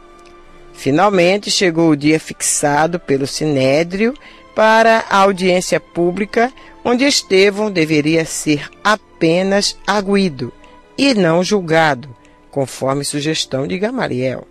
Finalmente 0.75 1.49
chegou 1.49 1.89
o 1.89 1.95
dia 1.95 2.19
fixado 2.19 2.99
pelo 2.99 3.25
Sinédrio 3.25 4.13
para 4.53 5.05
a 5.09 5.17
audiência 5.17 5.79
pública, 5.79 6.51
onde 6.83 7.05
Estevão 7.05 7.71
deveria 7.71 8.23
ser 8.25 8.69
apenas 8.83 9.77
arguído 9.87 10.53
e 10.97 11.13
não 11.13 11.43
julgado, 11.43 12.15
conforme 12.51 13.03
sugestão 13.03 13.65
de 13.65 13.79
Gamaliel. 13.79 14.47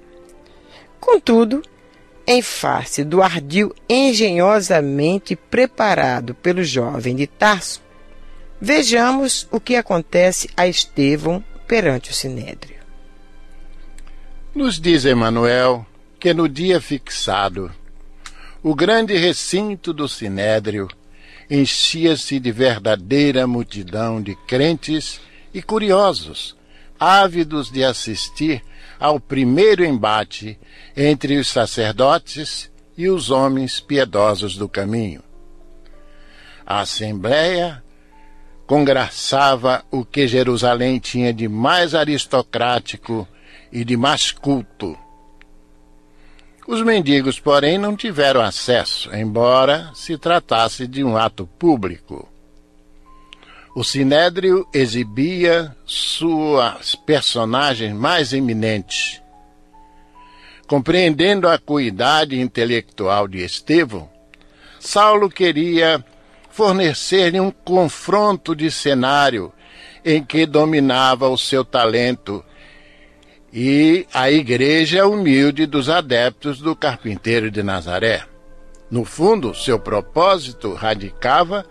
Contudo, 0.99 1.63
em 2.27 2.43
face 2.43 3.05
do 3.05 3.23
ardil 3.23 3.75
engenhosamente 3.89 5.37
preparado 5.37 6.35
pelo 6.35 6.65
jovem 6.65 7.15
de 7.15 7.27
Tarso, 7.27 7.83
vejamos 8.61 9.47
o 9.51 9.61
que 9.61 9.77
acontece 9.77 10.49
a 10.57 10.67
Estevão 10.67 11.45
perante 11.69 12.11
o 12.11 12.15
Sinédrio. 12.15 12.77
Nos 14.55 14.81
diz 14.81 15.05
Emanuel 15.05 15.87
que 16.25 16.33
no 16.33 16.49
dia 16.49 16.81
fixado, 16.81 17.71
o 18.63 18.75
grande 18.75 19.15
recinto 19.15 19.93
do 19.93 20.09
Sinédrio 20.09 20.89
enchia-se 21.51 22.41
de 22.41 22.51
verdadeira 22.51 23.47
multidão 23.47 24.23
de 24.23 24.35
crentes 24.35 25.21
e 25.53 25.61
curiosos, 25.61 26.57
ávidos 26.99 27.71
de 27.71 27.85
assistir 27.85 28.63
ao 28.99 29.21
primeiro 29.21 29.85
embate 29.85 30.59
entre 30.97 31.37
os 31.37 31.49
sacerdotes 31.49 32.71
e 32.97 33.07
os 33.11 33.31
homens 33.31 33.79
piedosos 33.79 34.57
do 34.57 34.67
caminho. 34.67 35.23
A 36.65 36.81
Assembleia 36.81 37.85
congraçava 38.67 39.85
o 39.91 40.07
que 40.07 40.27
Jerusalém 40.27 40.99
tinha 40.99 41.35
de 41.35 41.49
mais 41.49 41.95
aristocrático 41.95 43.29
e 43.71 43.85
de 43.85 43.95
mais 43.95 44.33
culto 44.33 45.04
os 46.67 46.83
mendigos, 46.83 47.39
porém, 47.39 47.77
não 47.77 47.97
tiveram 47.97 48.41
acesso, 48.41 49.15
embora 49.15 49.91
se 49.95 50.17
tratasse 50.17 50.87
de 50.87 51.05
um 51.05 51.17
ato 51.17 51.47
público. 51.59 52.29
O 53.75 53.83
Sinédrio 53.83 54.67
exibia 54.73 55.77
suas 55.85 56.95
personagens 56.95 57.93
mais 57.93 58.33
eminentes. 58.33 59.21
Compreendendo 60.67 61.49
a 61.49 61.55
acuidade 61.55 62.41
intelectual 62.41 63.29
de 63.29 63.45
Estevão, 63.45 64.09
Saulo 64.79 65.29
queria 65.29 66.05
fornecer-lhe 66.51 67.41
um 67.41 67.51
confronto 67.51 68.55
de 68.55 68.71
cenário 68.71 69.53
em 70.05 70.23
que 70.23 70.47
dominava 70.47 71.29
o 71.29 71.37
seu 71.37 71.65
talento 71.65 72.45
e 73.57 74.05
a 74.13 74.29
igreja 74.33 75.07
humilde 75.07 75.65
dos 75.65 75.89
adeptos 75.89 76.59
do 76.59 76.75
carpinteiro 76.75 77.53
de 77.53 77.63
Nazaré. 77.63 78.25
No 78.91 79.05
fundo, 79.05 79.55
seu 79.55 79.79
propósito 79.79 80.75
radicava 80.75 81.65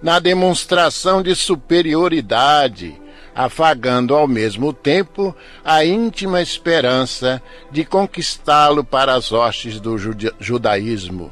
na 0.00 0.18
demonstração 0.18 1.22
de 1.22 1.34
superioridade, 1.34 2.98
afagando 3.34 4.14
ao 4.14 4.26
mesmo 4.26 4.72
tempo 4.72 5.36
a 5.62 5.84
íntima 5.84 6.40
esperança 6.40 7.42
de 7.70 7.84
conquistá-lo 7.84 8.82
para 8.82 9.14
as 9.14 9.30
hostes 9.30 9.78
do 9.78 9.98
judaísmo. 10.40 11.30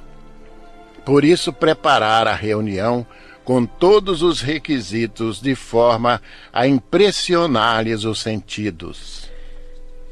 Por 1.03 1.25
isso, 1.25 1.51
preparar 1.51 2.29
a 2.29 2.35
reunião 2.35 3.07
com 3.43 3.65
todos 3.65 4.21
os 4.23 4.43
requisitos 4.43 5.41
de 5.41 5.55
forma 5.55 6.21
a 6.53 6.67
impressionar-lhes 6.67 8.05
os 8.05 8.21
sentidos. 8.21 9.33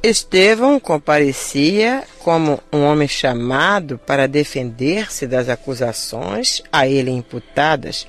Estevão 0.03 0.81
comparecia 0.81 2.03
como 2.19 2.59
um 2.73 2.83
homem 2.83 3.07
chamado 3.07 3.99
para 3.99 4.27
defender-se 4.27 5.29
das 5.29 5.49
acusações 5.49 6.61
a 6.73 6.89
ele 6.89 7.13
imputadas, 7.13 8.09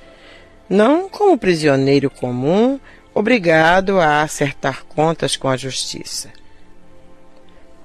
não 0.68 1.08
como 1.08 1.38
prisioneiro 1.38 2.10
comum 2.10 2.80
obrigado 3.14 4.00
a 4.00 4.22
acertar 4.22 4.84
contas 4.86 5.36
com 5.36 5.48
a 5.48 5.56
justiça. 5.56 6.30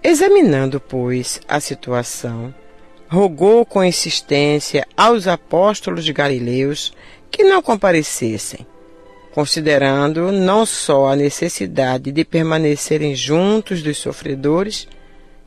Examinando, 0.04 0.80
pois, 0.80 1.40
a 1.48 1.60
situação, 1.60 2.52
rogou 3.08 3.64
com 3.64 3.84
insistência 3.84 4.88
aos 4.98 5.28
apóstolos 5.28 6.10
Galileus 6.10 6.94
que 7.30 7.44
não 7.44 7.62
comparecessem, 7.62 8.66
considerando 9.40 10.34
não 10.34 10.66
só 10.66 11.08
a 11.08 11.16
necessidade 11.16 12.12
de 12.12 12.26
permanecerem 12.26 13.16
juntos 13.16 13.82
dos 13.82 13.98
sofredores, 13.98 14.86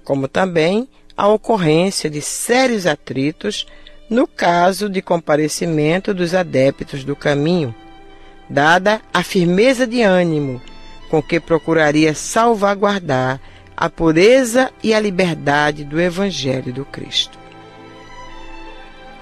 como 0.03 0.27
também 0.27 0.89
a 1.15 1.29
ocorrência 1.29 2.09
de 2.09 2.23
sérios 2.23 2.87
atritos 2.87 3.67
no 4.09 4.27
caso 4.27 4.89
de 4.89 5.03
comparecimento 5.03 6.15
dos 6.15 6.35
adeptos 6.35 7.05
do 7.05 7.15
caminho, 7.15 7.75
dada 8.49 9.03
a 9.13 9.23
firmeza 9.23 9.87
de 9.87 10.01
ânimo 10.01 10.59
com 11.11 11.23
que 11.23 11.39
procuraria 11.39 12.15
salvaguardar 12.15 13.39
a 13.77 13.91
pureza 13.91 14.71
e 14.83 14.95
a 14.95 15.01
liberdade 15.01 15.85
do 15.85 16.01
Evangelho 16.01 16.73
do 16.73 16.87
Cristo. 16.87 17.39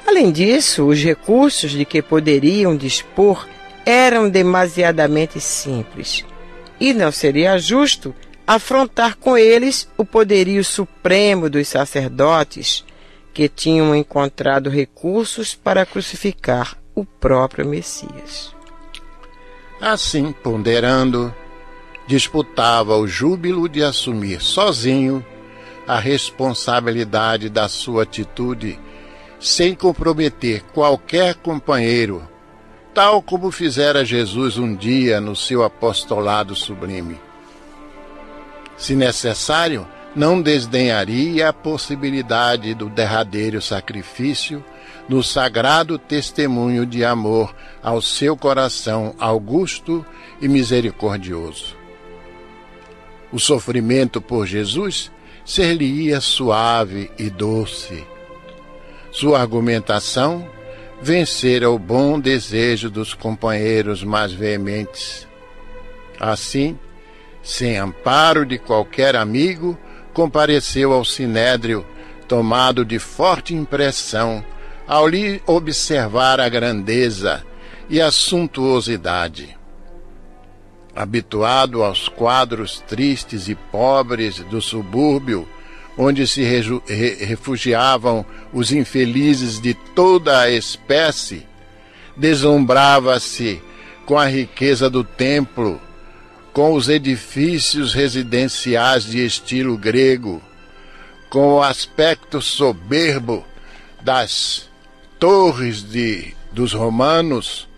Além 0.06 0.30
disso, 0.30 0.86
os 0.86 1.02
recursos 1.02 1.72
de 1.72 1.84
que 1.84 2.00
poderiam 2.00 2.76
dispor 2.76 3.48
eram 3.84 4.28
demasiadamente 4.28 5.40
simples, 5.40 6.24
e 6.78 6.92
não 6.92 7.10
seria 7.10 7.58
justo 7.58 8.14
afrontar 8.46 9.16
com 9.16 9.36
eles 9.36 9.88
o 9.96 10.04
poderio 10.04 10.64
supremo 10.64 11.48
dos 11.48 11.68
sacerdotes, 11.68 12.84
que 13.32 13.48
tinham 13.48 13.94
encontrado 13.94 14.68
recursos 14.68 15.54
para 15.54 15.86
crucificar 15.86 16.76
o 16.94 17.04
próprio 17.04 17.66
Messias. 17.66 18.54
Assim, 19.80 20.32
ponderando, 20.32 21.34
disputava 22.06 22.96
o 22.96 23.06
júbilo 23.06 23.68
de 23.68 23.82
assumir 23.82 24.40
sozinho 24.40 25.24
a 25.86 25.98
responsabilidade 25.98 27.48
da 27.48 27.68
sua 27.68 28.02
atitude 28.02 28.78
sem 29.40 29.74
comprometer 29.74 30.62
qualquer 30.74 31.36
companheiro, 31.36 32.28
tal 32.94 33.22
como 33.22 33.50
fizera 33.50 34.04
Jesus 34.04 34.58
um 34.58 34.74
dia 34.74 35.20
no 35.20 35.36
seu 35.36 35.62
apostolado 35.62 36.54
sublime. 36.54 37.18
Se 38.76 38.94
necessário, 38.94 39.86
não 40.14 40.42
desdenharia 40.42 41.48
a 41.48 41.52
possibilidade 41.52 42.74
do 42.74 42.88
derradeiro 42.88 43.62
sacrifício 43.62 44.64
no 45.08 45.22
sagrado 45.22 45.98
testemunho 45.98 46.84
de 46.84 47.04
amor 47.04 47.54
ao 47.82 48.02
seu 48.02 48.36
coração 48.36 49.14
augusto 49.18 50.04
e 50.40 50.48
misericordioso. 50.48 51.76
O 53.32 53.38
sofrimento 53.38 54.20
por 54.20 54.46
Jesus 54.46 55.12
ser-lhe-ia 55.44 56.20
suave 56.20 57.10
e 57.18 57.30
doce, 57.30 58.04
sua 59.12 59.40
argumentação 59.40 60.48
vencera 61.02 61.70
o 61.70 61.78
bom 61.78 62.20
desejo 62.20 62.90
dos 62.90 63.14
companheiros 63.14 64.04
mais 64.04 64.32
veementes. 64.32 65.26
Assim, 66.18 66.78
sem 67.42 67.78
amparo 67.78 68.44
de 68.44 68.58
qualquer 68.58 69.16
amigo, 69.16 69.78
compareceu 70.12 70.92
ao 70.92 71.04
sinédrio, 71.04 71.86
tomado 72.28 72.84
de 72.84 72.98
forte 72.98 73.54
impressão 73.54 74.44
ao 74.86 75.08
lhe 75.08 75.42
observar 75.46 76.40
a 76.40 76.48
grandeza 76.48 77.44
e 77.88 78.00
a 78.00 78.10
suntuosidade. 78.10 79.56
Habituado 80.94 81.82
aos 81.82 82.08
quadros 82.08 82.80
tristes 82.80 83.48
e 83.48 83.54
pobres 83.54 84.40
do 84.40 84.60
subúrbio, 84.60 85.48
onde 86.02 86.26
se 86.26 86.42
refugiavam 86.42 88.24
os 88.54 88.72
infelizes 88.72 89.60
de 89.60 89.74
toda 89.74 90.40
a 90.40 90.50
espécie, 90.50 91.46
deslumbrava-se 92.16 93.60
com 94.06 94.18
a 94.18 94.24
riqueza 94.24 94.88
do 94.88 95.04
templo, 95.04 95.78
com 96.54 96.72
os 96.72 96.88
edifícios 96.88 97.92
residenciais 97.92 99.04
de 99.04 99.22
estilo 99.22 99.76
grego, 99.76 100.40
com 101.28 101.56
o 101.56 101.62
aspecto 101.62 102.40
soberbo 102.40 103.44
das 104.00 104.70
torres 105.18 105.82
de, 105.82 106.34
dos 106.50 106.72
romanos, 106.72 107.68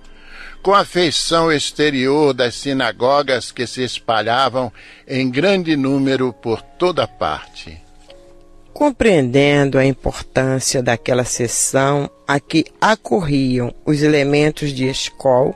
com 0.63 0.73
a 0.73 0.85
feição 0.85 1.51
exterior 1.51 2.33
das 2.33 2.55
sinagogas 2.55 3.51
que 3.51 3.67
se 3.67 3.83
espalhavam 3.83 4.73
em 5.09 5.29
grande 5.29 5.75
número 5.77 6.33
por 6.33 6.63
toda 6.63 7.05
parte. 7.09 7.82
Compreendendo 8.73 9.79
a 9.79 9.85
importância 9.85 10.83
daquela 10.83 11.25
sessão 11.25 12.11
a 12.27 12.41
que 12.41 12.65
acorriam 12.81 13.75
os 13.85 14.03
elementos 14.03 14.71
de 14.71 14.88
escola, 14.88 15.55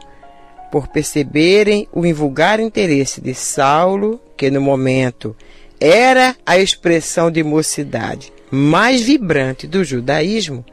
por 0.70 0.88
perceberem 0.88 1.88
o 1.92 2.04
invulgar 2.04 2.60
interesse 2.60 3.20
de 3.20 3.34
Saulo, 3.34 4.20
que 4.36 4.50
no 4.50 4.60
momento 4.60 5.34
era 5.80 6.36
a 6.44 6.58
expressão 6.58 7.30
de 7.30 7.42
mocidade 7.42 8.32
mais 8.50 9.02
vibrante 9.02 9.66
do 9.66 9.82
judaísmo, 9.84 10.64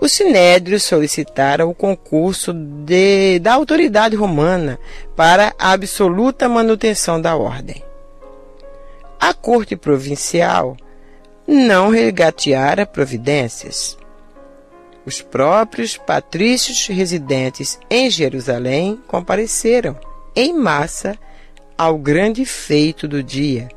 o 0.00 0.08
Sinédrio 0.08 0.78
solicitara 0.78 1.66
o 1.66 1.74
concurso 1.74 2.52
de, 2.52 3.38
da 3.38 3.54
autoridade 3.54 4.16
romana 4.16 4.78
para 5.16 5.54
a 5.58 5.72
absoluta 5.72 6.48
manutenção 6.48 7.20
da 7.20 7.36
ordem. 7.36 7.82
A 9.18 9.32
corte 9.32 9.76
provincial 9.76 10.76
não 11.46 11.90
regateara 11.90 12.86
providências. 12.86 13.96
Os 15.06 15.20
próprios 15.20 15.96
patrícios 15.96 16.86
residentes 16.86 17.78
em 17.90 18.10
Jerusalém 18.10 18.98
compareceram 19.06 19.96
em 20.34 20.54
massa 20.54 21.18
ao 21.76 21.98
grande 21.98 22.46
feito 22.46 23.06
do 23.06 23.22
dia, 23.22 23.68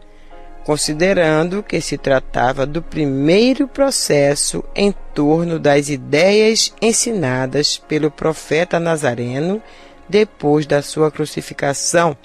considerando 0.64 1.62
que 1.62 1.82
se 1.82 1.98
tratava 1.98 2.66
do 2.66 2.82
primeiro 2.82 3.68
processo 3.68 4.64
em 4.74 4.94
torno 5.14 5.60
das 5.60 5.90
ideias 5.90 6.74
ensinadas 6.82 7.78
pelo 7.78 8.10
profeta 8.10 8.80
Nazareno 8.80 9.62
depois 10.08 10.66
da 10.66 10.82
sua 10.82 11.12
crucificação, 11.12 12.16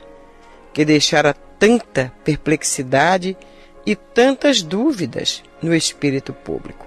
que 0.72 0.84
deixara 0.84 1.34
tanta 1.59 2.12
perplexidade 2.24 3.36
e 3.85 3.95
tantas 3.97 4.62
dúvidas 4.62 5.43
no 5.62 5.74
espírito 5.74 6.33
público. 6.33 6.87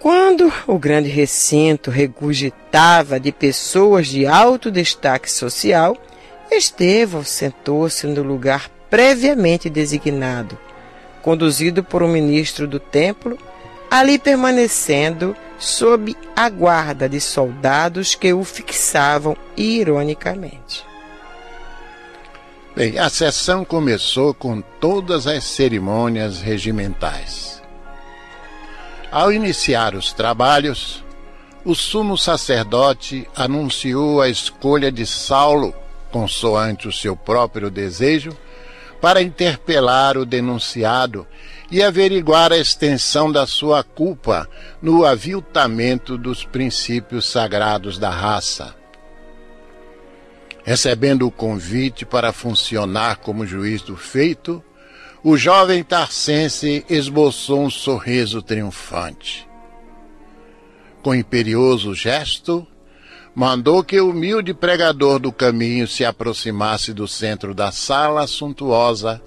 Quando 0.00 0.52
o 0.66 0.78
grande 0.78 1.08
recinto 1.08 1.90
regurgitava 1.90 3.18
de 3.18 3.32
pessoas 3.32 4.06
de 4.06 4.26
alto 4.26 4.70
destaque 4.70 5.30
social, 5.30 5.96
Estevão 6.50 7.24
sentou-se 7.24 8.06
no 8.06 8.22
lugar 8.22 8.70
previamente 8.88 9.68
designado, 9.68 10.56
conduzido 11.22 11.82
por 11.82 12.04
um 12.04 12.08
ministro 12.08 12.68
do 12.68 12.78
templo, 12.78 13.36
ali 13.90 14.16
permanecendo 14.16 15.34
sob 15.58 16.16
a 16.36 16.48
guarda 16.48 17.08
de 17.08 17.20
soldados 17.20 18.14
que 18.14 18.32
o 18.32 18.44
fixavam 18.44 19.36
ironicamente. 19.56 20.85
Bem, 22.76 22.98
a 22.98 23.08
sessão 23.08 23.64
começou 23.64 24.34
com 24.34 24.60
todas 24.60 25.26
as 25.26 25.44
cerimônias 25.44 26.42
regimentais. 26.42 27.62
Ao 29.10 29.32
iniciar 29.32 29.94
os 29.94 30.12
trabalhos, 30.12 31.02
o 31.64 31.74
sumo 31.74 32.18
sacerdote 32.18 33.26
anunciou 33.34 34.20
a 34.20 34.28
escolha 34.28 34.92
de 34.92 35.06
Saulo, 35.06 35.74
consoante 36.12 36.86
o 36.86 36.92
seu 36.92 37.16
próprio 37.16 37.70
desejo, 37.70 38.36
para 39.00 39.22
interpelar 39.22 40.18
o 40.18 40.26
denunciado 40.26 41.26
e 41.70 41.82
averiguar 41.82 42.52
a 42.52 42.58
extensão 42.58 43.32
da 43.32 43.46
sua 43.46 43.82
culpa 43.82 44.46
no 44.82 45.06
aviltamento 45.06 46.18
dos 46.18 46.44
princípios 46.44 47.24
sagrados 47.24 47.98
da 47.98 48.10
raça. 48.10 48.74
Recebendo 50.66 51.28
o 51.28 51.30
convite 51.30 52.04
para 52.04 52.32
funcionar 52.32 53.18
como 53.18 53.46
juiz 53.46 53.82
do 53.82 53.96
feito, 53.96 54.60
o 55.22 55.36
jovem 55.36 55.84
tarcense 55.84 56.84
esboçou 56.90 57.62
um 57.62 57.70
sorriso 57.70 58.42
triunfante. 58.42 59.48
Com 61.04 61.14
imperioso 61.14 61.94
gesto, 61.94 62.66
mandou 63.32 63.84
que 63.84 64.00
o 64.00 64.10
humilde 64.10 64.52
pregador 64.52 65.20
do 65.20 65.30
caminho 65.30 65.86
se 65.86 66.04
aproximasse 66.04 66.92
do 66.92 67.06
centro 67.06 67.54
da 67.54 67.70
sala 67.70 68.26
suntuosa, 68.26 69.22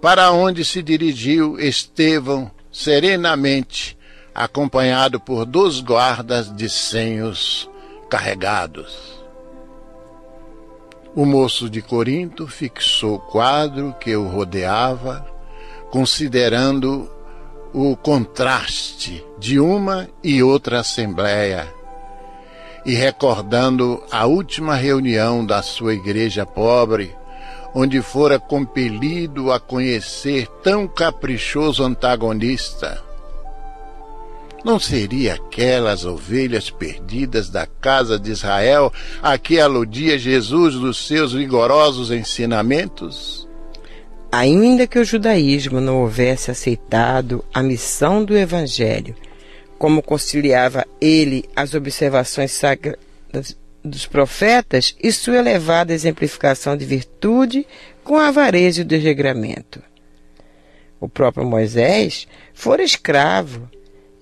para 0.00 0.30
onde 0.30 0.64
se 0.64 0.84
dirigiu 0.84 1.58
Estevão 1.58 2.48
serenamente, 2.70 3.98
acompanhado 4.32 5.18
por 5.18 5.44
dois 5.44 5.80
guardas 5.80 6.54
de 6.54 6.70
senhos 6.70 7.68
carregados. 8.08 9.19
O 11.14 11.24
moço 11.24 11.68
de 11.68 11.82
Corinto 11.82 12.46
fixou 12.46 13.16
o 13.16 13.18
quadro 13.18 13.94
que 13.98 14.14
o 14.14 14.28
rodeava, 14.28 15.26
considerando 15.90 17.10
o 17.74 17.96
contraste 17.96 19.24
de 19.38 19.58
uma 19.58 20.08
e 20.22 20.40
outra 20.42 20.80
assembleia 20.80 21.72
e 22.86 22.94
recordando 22.94 24.02
a 24.10 24.26
última 24.26 24.74
reunião 24.74 25.44
da 25.44 25.62
sua 25.62 25.94
igreja 25.94 26.46
pobre, 26.46 27.14
onde 27.74 28.00
fora 28.00 28.38
compelido 28.38 29.52
a 29.52 29.60
conhecer 29.60 30.46
tão 30.62 30.86
caprichoso 30.86 31.84
antagonista 31.84 33.09
não 34.64 34.78
seria 34.78 35.34
aquelas 35.34 36.04
ovelhas 36.04 36.70
perdidas 36.70 37.48
da 37.48 37.66
casa 37.66 38.18
de 38.18 38.30
Israel 38.30 38.92
a 39.22 39.38
que 39.38 39.58
aludia 39.58 40.18
Jesus 40.18 40.74
dos 40.74 41.06
seus 41.06 41.32
vigorosos 41.32 42.10
ensinamentos? 42.10 43.48
Ainda 44.30 44.86
que 44.86 44.98
o 44.98 45.04
judaísmo 45.04 45.80
não 45.80 46.02
houvesse 46.02 46.50
aceitado 46.50 47.44
a 47.52 47.62
missão 47.62 48.24
do 48.24 48.36
Evangelho, 48.36 49.16
como 49.78 50.02
conciliava 50.02 50.86
ele 51.00 51.44
as 51.56 51.74
observações 51.74 52.52
sagradas 52.52 53.56
dos 53.82 54.06
profetas 54.06 54.94
e 55.02 55.10
sua 55.10 55.38
elevada 55.38 55.94
exemplificação 55.94 56.76
de 56.76 56.84
virtude 56.84 57.66
com 58.04 58.16
a 58.16 58.28
avareza 58.28 58.80
e 58.80 58.82
o 58.82 58.86
desregramento. 58.86 59.82
O 61.00 61.08
próprio 61.08 61.46
Moisés 61.46 62.28
fora 62.52 62.82
escravo 62.82 63.68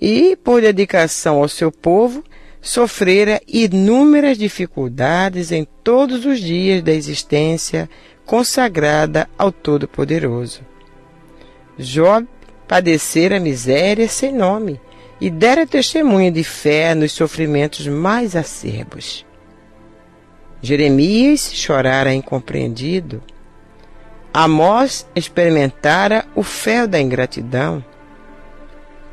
e, 0.01 0.37
por 0.37 0.61
dedicação 0.61 1.39
ao 1.39 1.49
seu 1.49 1.73
povo, 1.73 2.23
sofrera 2.61 3.41
inúmeras 3.47 4.37
dificuldades 4.37 5.53
em 5.53 5.67
todos 5.83 6.25
os 6.25 6.41
dias 6.41 6.83
da 6.83 6.93
existência 6.93 7.89
consagrada 8.27 9.29
ao 9.39 9.51
Todo-Poderoso. 9.51 10.61
Job 11.79 12.27
padecera 12.67 13.41
miséria 13.41 14.09
sem 14.09 14.33
nome 14.33 14.81
e 15.21 15.31
dera 15.31 15.67
testemunho 15.67 16.31
de 16.31 16.45
fé 16.45 16.95
nos 16.95 17.13
sofrimentos 17.13 17.87
mais 17.87 18.37
acerbos. 18.37 19.25
Jeremias 20.61 21.53
chorara 21.55 22.13
incompreendido. 22.13 23.23
Amós 24.33 25.07
experimentara 25.15 26.27
o 26.35 26.43
fel 26.43 26.87
da 26.87 27.01
ingratidão. 27.01 27.85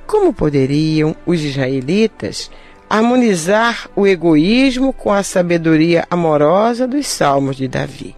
Como 0.08 0.34
poderiam 0.34 1.16
os 1.26 1.42
israelitas 1.42 2.52
harmonizar 2.90 3.90
o 3.96 4.06
egoísmo 4.06 4.94
com 4.94 5.12
a 5.12 5.24
sabedoria 5.24 6.06
amorosa 6.10 6.88
dos 6.88 7.08
salmos 7.08 7.56
de 7.56 7.68
Davi? 7.68 8.16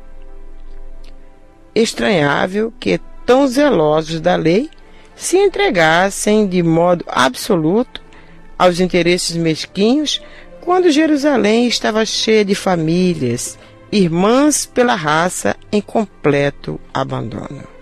Estranhável 1.73 2.73
que 2.79 2.99
tão 3.25 3.47
zelosos 3.47 4.19
da 4.19 4.35
lei 4.35 4.69
se 5.15 5.37
entregassem 5.37 6.47
de 6.47 6.61
modo 6.61 7.05
absoluto 7.07 8.01
aos 8.57 8.79
interesses 8.79 9.35
mesquinhos 9.35 10.21
quando 10.61 10.91
Jerusalém 10.91 11.67
estava 11.67 12.05
cheia 12.05 12.43
de 12.43 12.53
famílias, 12.53 13.57
irmãs 13.91 14.65
pela 14.65 14.95
raça 14.95 15.55
em 15.71 15.79
completo 15.79 16.79
abandono. 16.93 17.76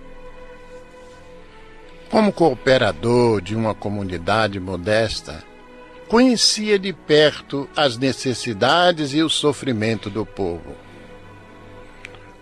Como 2.10 2.32
cooperador 2.32 3.41
de 3.41 3.56
uma 3.56 3.74
comunidade 3.74 4.60
modesta, 4.60 5.43
conhecia 6.08 6.78
de 6.78 6.93
perto 6.93 7.68
as 7.76 7.97
necessidades 7.97 9.14
e 9.14 9.24
o 9.24 9.30
sofrimento 9.30 10.10
do 10.10 10.26
povo. 10.26 10.76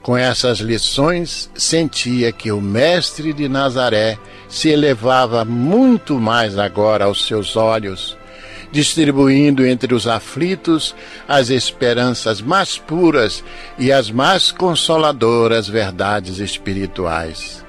Com 0.01 0.17
essas 0.17 0.59
lições, 0.59 1.49
sentia 1.55 2.33
que 2.33 2.51
o 2.51 2.59
Mestre 2.59 3.31
de 3.31 3.47
Nazaré 3.47 4.17
se 4.49 4.67
elevava 4.67 5.45
muito 5.45 6.19
mais 6.19 6.57
agora 6.57 7.05
aos 7.05 7.25
seus 7.25 7.55
olhos, 7.55 8.17
distribuindo 8.69 9.65
entre 9.65 9.93
os 9.93 10.07
aflitos 10.07 10.93
as 11.25 11.49
esperanças 11.49 12.41
mais 12.41 12.77
puras 12.77 13.41
e 13.79 13.93
as 13.93 14.11
mais 14.11 14.51
consoladoras 14.51 15.69
verdades 15.69 16.39
espirituais 16.39 17.62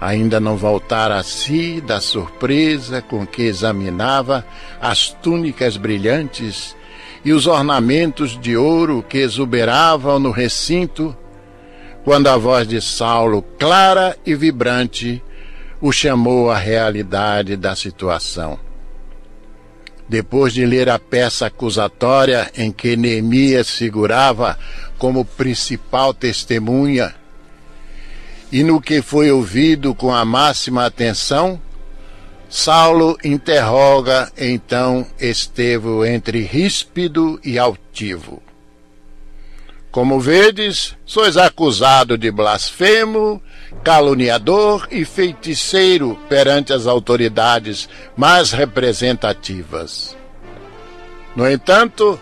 ainda 0.00 0.38
não 0.38 0.56
voltara 0.56 1.16
a 1.16 1.22
si 1.22 1.80
da 1.80 2.00
surpresa 2.00 3.02
com 3.02 3.26
que 3.26 3.42
examinava 3.42 4.44
as 4.80 5.08
túnicas 5.08 5.76
brilhantes 5.76 6.76
e 7.24 7.32
os 7.32 7.46
ornamentos 7.46 8.38
de 8.38 8.56
ouro 8.56 9.04
que 9.06 9.18
exuberavam 9.18 10.18
no 10.18 10.30
recinto, 10.30 11.16
quando 12.04 12.28
a 12.28 12.36
voz 12.36 12.66
de 12.66 12.80
Saulo, 12.80 13.42
clara 13.58 14.16
e 14.24 14.34
vibrante, 14.34 15.22
o 15.80 15.92
chamou 15.92 16.50
à 16.50 16.56
realidade 16.56 17.56
da 17.56 17.74
situação. 17.74 18.58
Depois 20.08 20.54
de 20.54 20.64
ler 20.64 20.88
a 20.88 20.98
peça 20.98 21.46
acusatória 21.46 22.50
em 22.56 22.72
que 22.72 22.96
Neemias 22.96 23.68
figurava 23.68 24.58
como 24.96 25.24
principal 25.24 26.14
testemunha, 26.14 27.14
e 28.50 28.62
no 28.62 28.80
que 28.80 29.02
foi 29.02 29.30
ouvido 29.30 29.94
com 29.94 30.14
a 30.14 30.24
máxima 30.24 30.86
atenção, 30.86 31.60
Saulo 32.48 33.16
interroga 33.22 34.32
então 34.38 35.06
Estevão 35.20 36.04
entre 36.04 36.40
ríspido 36.40 37.38
e 37.44 37.58
altivo. 37.58 38.42
Como 39.90 40.20
vedes, 40.20 40.96
sois 41.04 41.36
acusado 41.36 42.16
de 42.16 42.30
blasfemo, 42.30 43.42
caluniador 43.82 44.86
e 44.90 45.04
feiticeiro 45.04 46.18
perante 46.28 46.72
as 46.72 46.86
autoridades 46.86 47.88
mais 48.16 48.52
representativas. 48.52 50.16
No 51.34 51.48
entanto, 51.50 52.18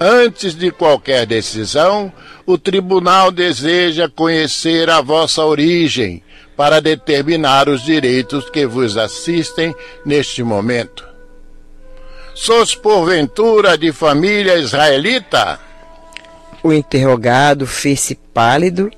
antes 0.00 0.54
de 0.54 0.70
qualquer 0.70 1.26
decisão, 1.26 2.10
o 2.46 2.56
tribunal 2.56 3.30
deseja 3.30 4.08
conhecer 4.08 4.88
a 4.88 5.02
vossa 5.02 5.44
origem 5.44 6.22
para 6.56 6.80
determinar 6.80 7.68
os 7.68 7.82
direitos 7.82 8.48
que 8.48 8.66
vos 8.66 8.96
assistem 8.96 9.74
neste 10.04 10.42
momento. 10.42 11.06
Sois 12.34 12.74
porventura 12.74 13.76
de 13.76 13.92
família 13.92 14.56
israelita? 14.56 15.60
O 16.62 16.72
interrogado 16.72 17.66
fez-se 17.66 18.14
pálido, 18.14 18.90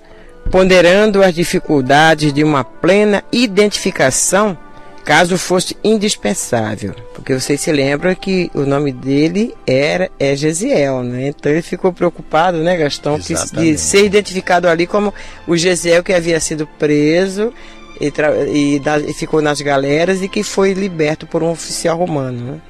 ponderando 0.51 1.23
as 1.23 1.35
dificuldades 1.35 2.33
de 2.33 2.45
uma 2.45 2.63
plena 2.63 3.25
identificação 3.33 4.57
caso 5.05 5.37
fosse 5.37 5.77
indispensável, 5.83 6.95
porque 7.15 7.35
vocês 7.35 7.61
se 7.61 7.73
lembram 7.73 8.15
que 8.15 8.51
o 8.55 8.61
nome 8.61 8.93
dele 8.93 9.55
era 9.67 10.11
é 10.19 10.35
Gesiel, 10.37 11.03
né? 11.03 11.29
Então 11.29 11.51
ele 11.51 11.63
ficou 11.63 11.93
preocupado, 11.93 12.59
né, 12.59 12.77
Gastão, 12.77 13.19
que, 13.19 13.35
de 13.53 13.77
ser 13.77 14.05
identificado 14.05 14.69
ali 14.69 14.87
como 14.87 15.13
o 15.47 15.57
Gesiel 15.57 16.05
que 16.05 16.13
havia 16.13 16.39
sido 16.39 16.67
preso 16.79 17.53
e, 18.01 18.13
e, 18.55 18.79
da, 18.79 18.99
e, 18.99 19.13
ficou 19.13 19.43
nas 19.43 19.61
galeras 19.61 20.23
e 20.23 20.29
que 20.29 20.43
foi 20.43 20.73
liberto 20.73 21.27
por 21.27 21.43
um 21.43 21.51
oficial 21.51 21.99
romano. 21.99 22.53
Né? 22.53 22.61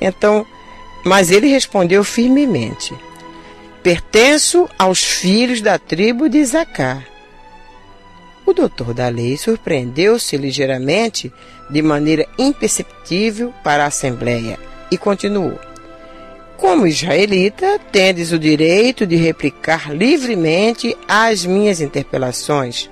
Então, 0.00 0.46
mas 1.04 1.30
ele 1.30 1.48
respondeu 1.48 2.04
firmemente: 2.04 2.94
Pertenço 3.82 4.68
aos 4.78 5.02
filhos 5.02 5.60
da 5.60 5.78
tribo 5.78 6.28
de 6.28 6.38
Isacar. 6.38 7.15
O 8.46 8.54
doutor 8.54 8.94
da 8.94 9.08
lei 9.08 9.36
surpreendeu-se 9.36 10.36
ligeiramente, 10.36 11.32
de 11.68 11.82
maneira 11.82 12.24
imperceptível, 12.38 13.52
para 13.64 13.82
a 13.82 13.88
Assembleia 13.88 14.56
e 14.88 14.96
continuou: 14.96 15.58
Como 16.56 16.86
israelita, 16.86 17.80
tendes 17.90 18.30
o 18.30 18.38
direito 18.38 19.04
de 19.04 19.16
replicar 19.16 19.92
livremente 19.92 20.96
às 21.08 21.44
minhas 21.44 21.80
interpelações. 21.80 22.88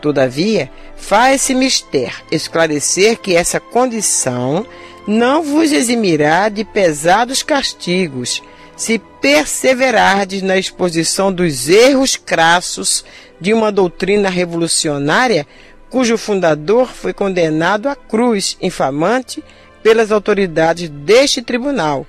Todavia, 0.00 0.70
faz-se 0.96 1.56
mister 1.56 2.14
esclarecer 2.30 3.18
que 3.18 3.34
essa 3.34 3.58
condição 3.58 4.64
não 5.08 5.42
vos 5.42 5.72
eximirá 5.72 6.48
de 6.48 6.64
pesados 6.64 7.42
castigos, 7.42 8.40
se 8.76 9.00
perseverardes 9.20 10.40
na 10.40 10.56
exposição 10.56 11.32
dos 11.32 11.68
erros 11.68 12.14
crassos 12.14 13.04
de 13.40 13.54
uma 13.54 13.70
doutrina 13.70 14.28
revolucionária 14.28 15.46
cujo 15.90 16.18
fundador 16.18 16.88
foi 16.88 17.12
condenado 17.12 17.88
à 17.88 17.96
cruz 17.96 18.56
infamante 18.60 19.42
pelas 19.82 20.12
autoridades 20.12 20.88
deste 20.88 21.40
tribunal, 21.40 22.06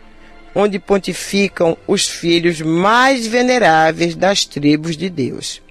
onde 0.54 0.80
pontificam 0.80 1.78
os 1.88 2.08
filhos 2.08 2.60
mais 2.62 3.26
veneráveis 3.26 4.16
das 4.16 4.46
tribos 4.46 4.98
de 4.98 5.10
Deus. 5.10 5.62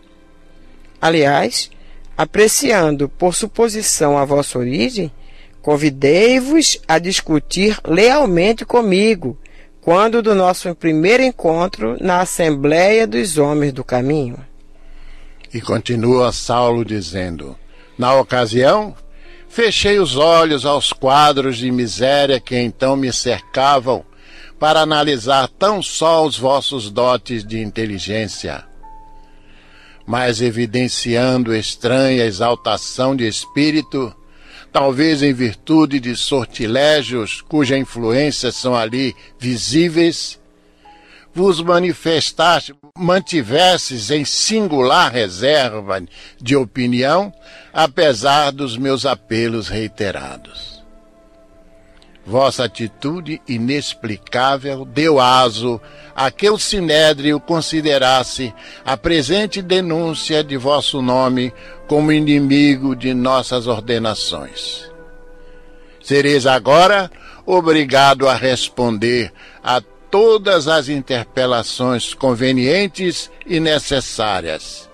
Aliás, 1.01 1.71
apreciando 2.17 3.09
por 3.09 3.35
suposição 3.35 4.17
a 4.17 4.25
vossa 4.25 4.59
origem, 4.59 5.13
convidei-vos 5.61 6.81
a 6.89 6.99
discutir 6.99 7.79
lealmente 7.87 8.65
comigo, 8.65 9.37
quando 9.81 10.23
do 10.23 10.35
nosso 10.35 10.75
primeiro 10.75 11.23
encontro 11.23 11.97
na 12.01 12.21
Assembleia 12.21 13.07
dos 13.07 13.39
Homens 13.39 13.73
do 13.73 13.85
Caminho. 13.85 14.39
E 15.53 15.61
continua 15.61 16.33
Saulo 16.33 16.85
dizendo: 16.85 17.57
Na 17.97 18.15
ocasião, 18.15 18.95
fechei 19.49 19.99
os 19.99 20.17
olhos 20.17 20.67
aos 20.67 20.93
quadros 20.93 21.59
de 21.59 21.71
miséria 21.71 22.39
que 22.41 22.57
então 22.57 22.97
me 22.97 23.13
cercavam, 23.13 24.05
para 24.59 24.81
analisar 24.81 25.49
tão 25.49 25.83
só 25.83 26.27
os 26.27 26.37
vossos 26.39 26.91
dotes 26.91 27.45
de 27.45 27.61
inteligência 27.61 28.69
mas 30.09 30.41
evidenciando 30.41 31.55
estranha 31.55 32.25
exaltação 32.25 33.15
de 33.15 33.29
espírito, 33.29 34.11
talvez 34.73 35.23
em 35.23 35.35
virtude 35.35 36.01
de 36.01 36.17
sortilégios 36.17 37.43
cuja 37.43 37.77
influência 37.77 38.51
são 38.51 38.75
ali 38.75 39.15
visíveis, 39.39 40.41
vos 41.35 41.61
manifestaste, 41.61 42.75
mantivesses 42.99 44.11
em 44.11 44.25
singular 44.25 45.13
reserva 45.13 46.03
de 46.41 46.57
opinião, 46.57 47.33
apesar 47.73 48.51
dos 48.51 48.77
meus 48.77 49.07
apelos 49.07 49.69
reiterados. 49.69 50.79
Vossa 52.29 52.65
atitude 52.65 53.41
inexplicável 53.49 54.85
deu 54.85 55.19
aso 55.19 55.81
a 56.15 56.31
que 56.31 56.51
o 56.51 56.59
Sinédrio 56.59 57.41
considerasse 57.41 58.53
a 58.85 58.99
presente 58.99 59.63
denúncia 59.63 60.45
de 60.45 60.57
vosso 60.59 61.01
nome 61.01 61.55
como 61.87 62.13
inimigo 62.13 62.95
de 62.95 63.15
nossas 63.15 63.67
ordenações. 63.67 64.91
Sereis 66.03 66.47
agora 66.47 67.11
obrigado 67.47 68.29
a 68.29 68.35
responder 68.35 69.33
a 69.65 69.81
todas 70.11 70.69
as 70.69 70.89
interpelações 70.89 72.15
convenientes 72.15 73.31
e 73.47 73.61
necessárias. 73.61 74.89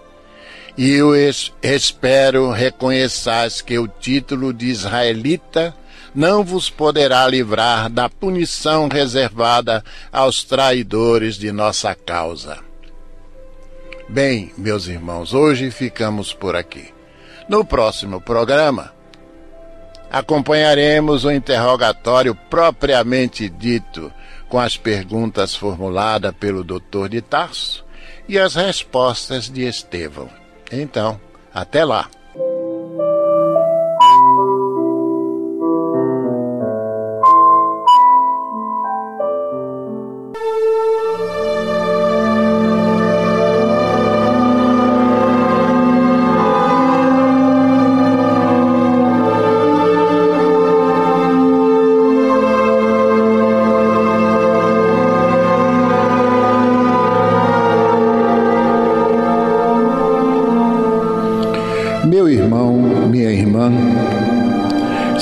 E 0.76 0.90
eu 0.90 1.14
espero 1.62 2.50
reconheçais 2.50 3.60
que 3.60 3.78
o 3.78 3.86
título 3.86 4.52
de 4.52 4.66
israelita 4.66 5.74
não 6.14 6.44
vos 6.44 6.70
poderá 6.70 7.26
livrar 7.26 7.88
da 7.90 8.08
punição 8.08 8.88
reservada 8.88 9.84
aos 10.12 10.44
traidores 10.44 11.36
de 11.36 11.50
nossa 11.50 11.94
causa. 11.94 12.58
Bem, 14.08 14.52
meus 14.56 14.86
irmãos, 14.86 15.32
hoje 15.32 15.70
ficamos 15.70 16.32
por 16.32 16.54
aqui. 16.54 16.92
No 17.48 17.64
próximo 17.64 18.20
programa, 18.20 18.92
acompanharemos 20.10 21.24
o 21.24 21.32
interrogatório 21.32 22.34
propriamente 22.48 23.48
dito, 23.48 24.12
com 24.54 24.60
as 24.60 24.76
perguntas 24.76 25.56
formuladas 25.56 26.32
pelo 26.38 26.62
doutor 26.62 27.08
de 27.08 27.20
Tarso 27.20 27.84
e 28.28 28.38
as 28.38 28.54
respostas 28.54 29.50
de 29.50 29.62
Estevão. 29.62 30.30
Então, 30.70 31.20
até 31.52 31.84
lá! 31.84 32.08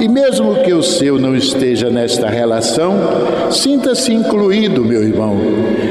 e, 0.00 0.08
mesmo 0.08 0.62
que 0.62 0.72
o 0.72 0.82
seu 0.82 1.18
não 1.18 1.34
esteja 1.34 1.90
nesta 1.90 2.28
relação, 2.28 2.96
sinta-se 3.50 4.12
incluído, 4.12 4.84
meu 4.84 5.02
irmão, 5.02 5.36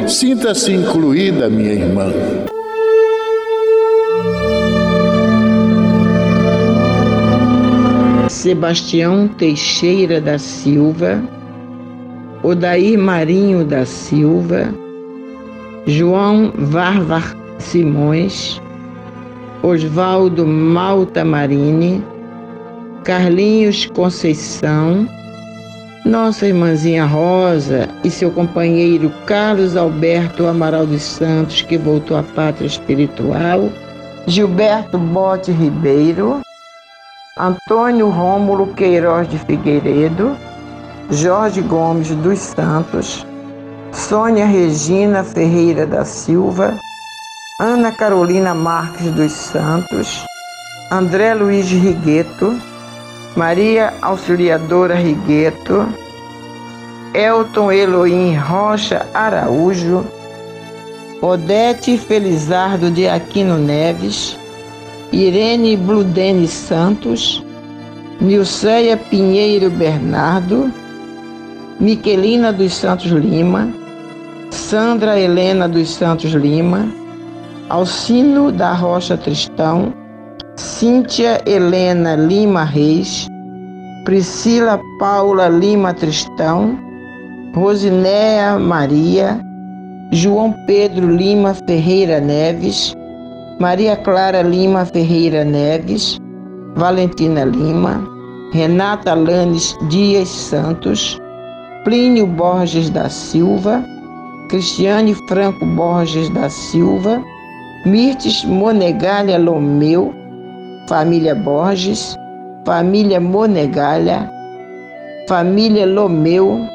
sinta-se 0.08 0.72
incluída, 0.72 1.50
minha 1.50 1.74
irmã. 1.74 2.12
Sebastião 8.30 9.28
Teixeira 9.28 10.22
da 10.22 10.38
Silva, 10.38 11.22
Odair 12.44 12.98
Marinho 12.98 13.66
da 13.66 13.86
Silva, 13.86 14.74
João 15.86 16.52
Varvar 16.56 17.36
Simões, 17.58 18.62
Osvaldo 19.64 20.46
Malta 20.46 21.26
Marini, 21.26 22.04
Carlinhos 23.08 23.86
Conceição, 23.86 25.08
nossa 26.04 26.46
irmãzinha 26.46 27.06
Rosa 27.06 27.88
e 28.04 28.12
seu 28.12 28.30
companheiro 28.30 29.10
Carlos 29.26 29.78
Alberto 29.78 30.46
Amaral 30.46 30.86
dos 30.86 31.04
Santos, 31.04 31.62
que 31.62 31.78
voltou 31.78 32.18
à 32.18 32.24
pátria 32.24 32.68
espiritual, 32.68 33.70
Gilberto 34.26 34.98
Bote 34.98 35.54
Ribeiro, 35.54 36.42
Antônio 37.40 38.10
Rômulo 38.10 38.74
Queiroz 38.74 39.30
de 39.30 39.40
Figueiredo, 39.40 40.36
Jorge 41.10 41.62
Gomes 41.62 42.10
dos 42.10 42.40
Santos, 42.40 43.26
Sônia 43.94 44.46
Regina 44.46 45.24
Ferreira 45.24 45.86
da 45.86 46.04
Silva, 46.04 46.78
Ana 47.62 47.90
Carolina 47.94 48.54
Marques 48.54 49.10
dos 49.12 49.32
Santos, 49.32 50.26
André 50.92 51.34
Luiz 51.34 51.72
Rigueto, 51.72 52.54
Maria 53.38 53.94
Auxiliadora 54.02 54.96
Rigueto, 54.96 55.88
Elton 57.14 57.72
Eloim 57.72 58.36
Rocha 58.36 59.06
Araújo, 59.14 60.04
Odete 61.22 62.00
Felizardo 62.00 62.90
de 62.90 63.08
Aquino 63.08 63.60
Neves, 63.60 64.36
Irene 65.14 65.78
Bludene 65.78 66.48
Santos, 66.48 67.44
Nilceia 68.20 68.98
Pinheiro 68.98 69.70
Bernardo, 69.70 70.74
Miquelina 71.80 72.52
dos 72.52 72.74
Santos 72.74 73.12
Lima, 73.12 73.70
Sandra 74.50 75.20
Helena 75.20 75.70
dos 75.70 75.92
Santos 75.92 76.32
Lima, 76.32 76.88
Alcino 77.70 78.52
da 78.52 78.74
Rocha 78.74 79.16
Tristão, 79.16 79.94
Cíntia 80.58 81.40
Helena 81.46 82.16
Lima 82.16 82.64
Reis, 82.64 83.28
Priscila 84.06 84.82
Paula 85.00 85.48
Lima 85.50 85.94
Tristão, 85.94 86.80
Rosinéia 87.54 88.58
Maria, 88.58 89.40
João 90.12 90.52
Pedro 90.66 91.16
Lima 91.16 91.54
Ferreira 91.54 92.20
Neves, 92.20 92.96
Maria 93.60 93.96
Clara 93.98 94.42
Lima 94.42 94.84
Ferreira 94.84 95.44
Neves, 95.46 96.18
Valentina 96.76 97.46
Lima, 97.46 98.04
Renata 98.52 99.14
Lanes 99.14 99.78
Dias 99.90 100.28
Santos, 100.28 101.20
Plínio 101.84 102.26
Borges 102.26 102.90
da 102.90 103.08
Silva, 103.10 103.86
Cristiane 104.50 105.14
Franco 105.28 105.64
Borges 105.68 106.30
da 106.30 106.50
Silva, 106.50 107.24
Mirtes 107.86 108.44
Monegalha 108.44 109.38
Lomeu, 109.38 110.17
família 110.88 111.36
Borges, 111.36 112.18
família 112.66 113.20
Monegalha, 113.20 114.30
família 115.28 115.86
Lomeu, 115.86 116.66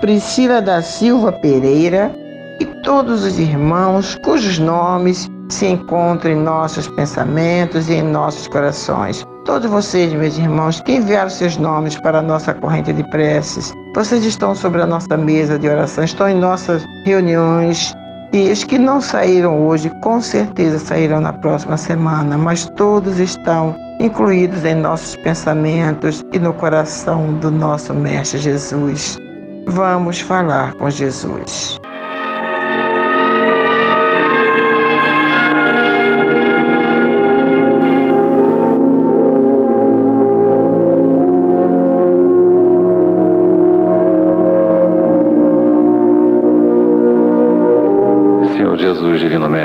Priscila 0.00 0.60
da 0.60 0.82
Silva 0.82 1.32
Pereira 1.32 2.14
e 2.60 2.64
todos 2.82 3.24
os 3.24 3.38
irmãos 3.38 4.16
cujos 4.24 4.58
nomes 4.58 5.28
se 5.48 5.66
encontram 5.66 6.32
em 6.32 6.42
nossos 6.42 6.88
pensamentos 6.88 7.88
e 7.88 7.94
em 7.94 8.02
nossos 8.02 8.48
corações. 8.48 9.24
Todos 9.44 9.70
vocês, 9.70 10.12
meus 10.12 10.36
irmãos, 10.36 10.80
que 10.80 10.96
enviaram 10.96 11.30
seus 11.30 11.56
nomes 11.56 11.96
para 12.00 12.18
a 12.18 12.22
nossa 12.22 12.52
corrente 12.52 12.92
de 12.92 13.04
preces, 13.10 13.72
vocês 13.94 14.24
estão 14.24 14.56
sobre 14.56 14.82
a 14.82 14.86
nossa 14.86 15.16
mesa 15.16 15.56
de 15.56 15.68
oração, 15.68 16.02
estão 16.02 16.28
em 16.28 16.34
nossas 16.34 16.84
reuniões. 17.04 17.94
E 18.36 18.52
os 18.52 18.62
que 18.62 18.76
não 18.76 19.00
saíram 19.00 19.66
hoje, 19.66 19.88
com 20.02 20.20
certeza 20.20 20.78
sairão 20.78 21.22
na 21.22 21.32
próxima 21.32 21.78
semana, 21.78 22.36
mas 22.36 22.66
todos 22.76 23.18
estão 23.18 23.74
incluídos 23.98 24.62
em 24.62 24.74
nossos 24.74 25.16
pensamentos 25.16 26.22
e 26.34 26.38
no 26.38 26.52
coração 26.52 27.32
do 27.38 27.50
nosso 27.50 27.94
Mestre 27.94 28.38
Jesus. 28.38 29.16
Vamos 29.66 30.20
falar 30.20 30.74
com 30.74 30.90
Jesus. 30.90 31.80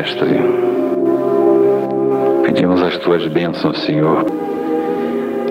Mestre. 0.02 0.40
Pedimos 2.44 2.82
as 2.82 2.98
tuas 2.98 3.28
bênçãos, 3.28 3.80
Senhor, 3.82 4.26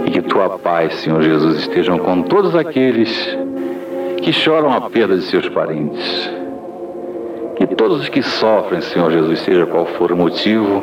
e 0.06 0.10
que 0.10 0.22
tua 0.22 0.58
paz, 0.58 0.94
Senhor 0.94 1.22
Jesus, 1.22 1.58
estejam 1.58 1.98
com 1.98 2.22
todos 2.22 2.56
aqueles 2.56 3.38
que 4.22 4.32
choram 4.32 4.72
a 4.72 4.80
perda 4.90 5.16
de 5.16 5.22
seus 5.22 5.48
parentes. 5.48 6.30
Que 7.56 7.66
todos 7.66 8.00
os 8.00 8.08
que 8.08 8.22
sofrem, 8.22 8.80
Senhor 8.80 9.10
Jesus, 9.10 9.40
seja 9.40 9.66
qual 9.66 9.86
for 9.86 10.10
o 10.10 10.16
motivo, 10.16 10.82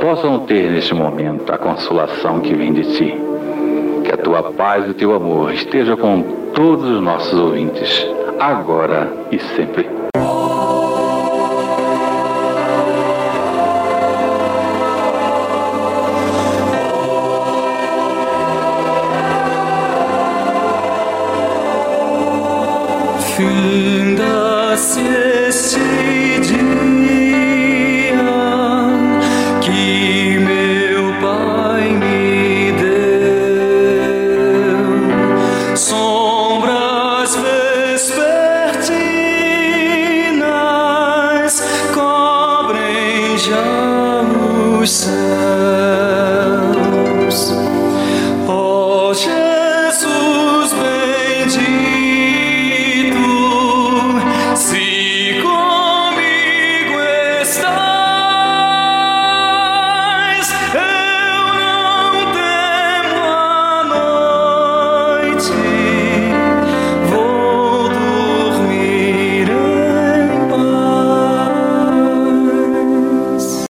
possam 0.00 0.40
ter 0.40 0.70
neste 0.70 0.94
momento 0.94 1.52
a 1.52 1.58
consolação 1.58 2.40
que 2.40 2.54
vem 2.54 2.72
de 2.72 2.82
ti. 2.94 3.14
Que 4.04 4.12
a 4.12 4.16
tua 4.16 4.52
paz 4.52 4.86
e 4.86 4.90
o 4.90 4.94
teu 4.94 5.14
amor 5.14 5.52
esteja 5.52 5.96
com 5.96 6.22
todos 6.54 6.88
os 6.88 7.00
nossos 7.02 7.38
ouvintes, 7.38 8.06
agora 8.38 9.10
e 9.32 9.38
sempre. 9.38 9.97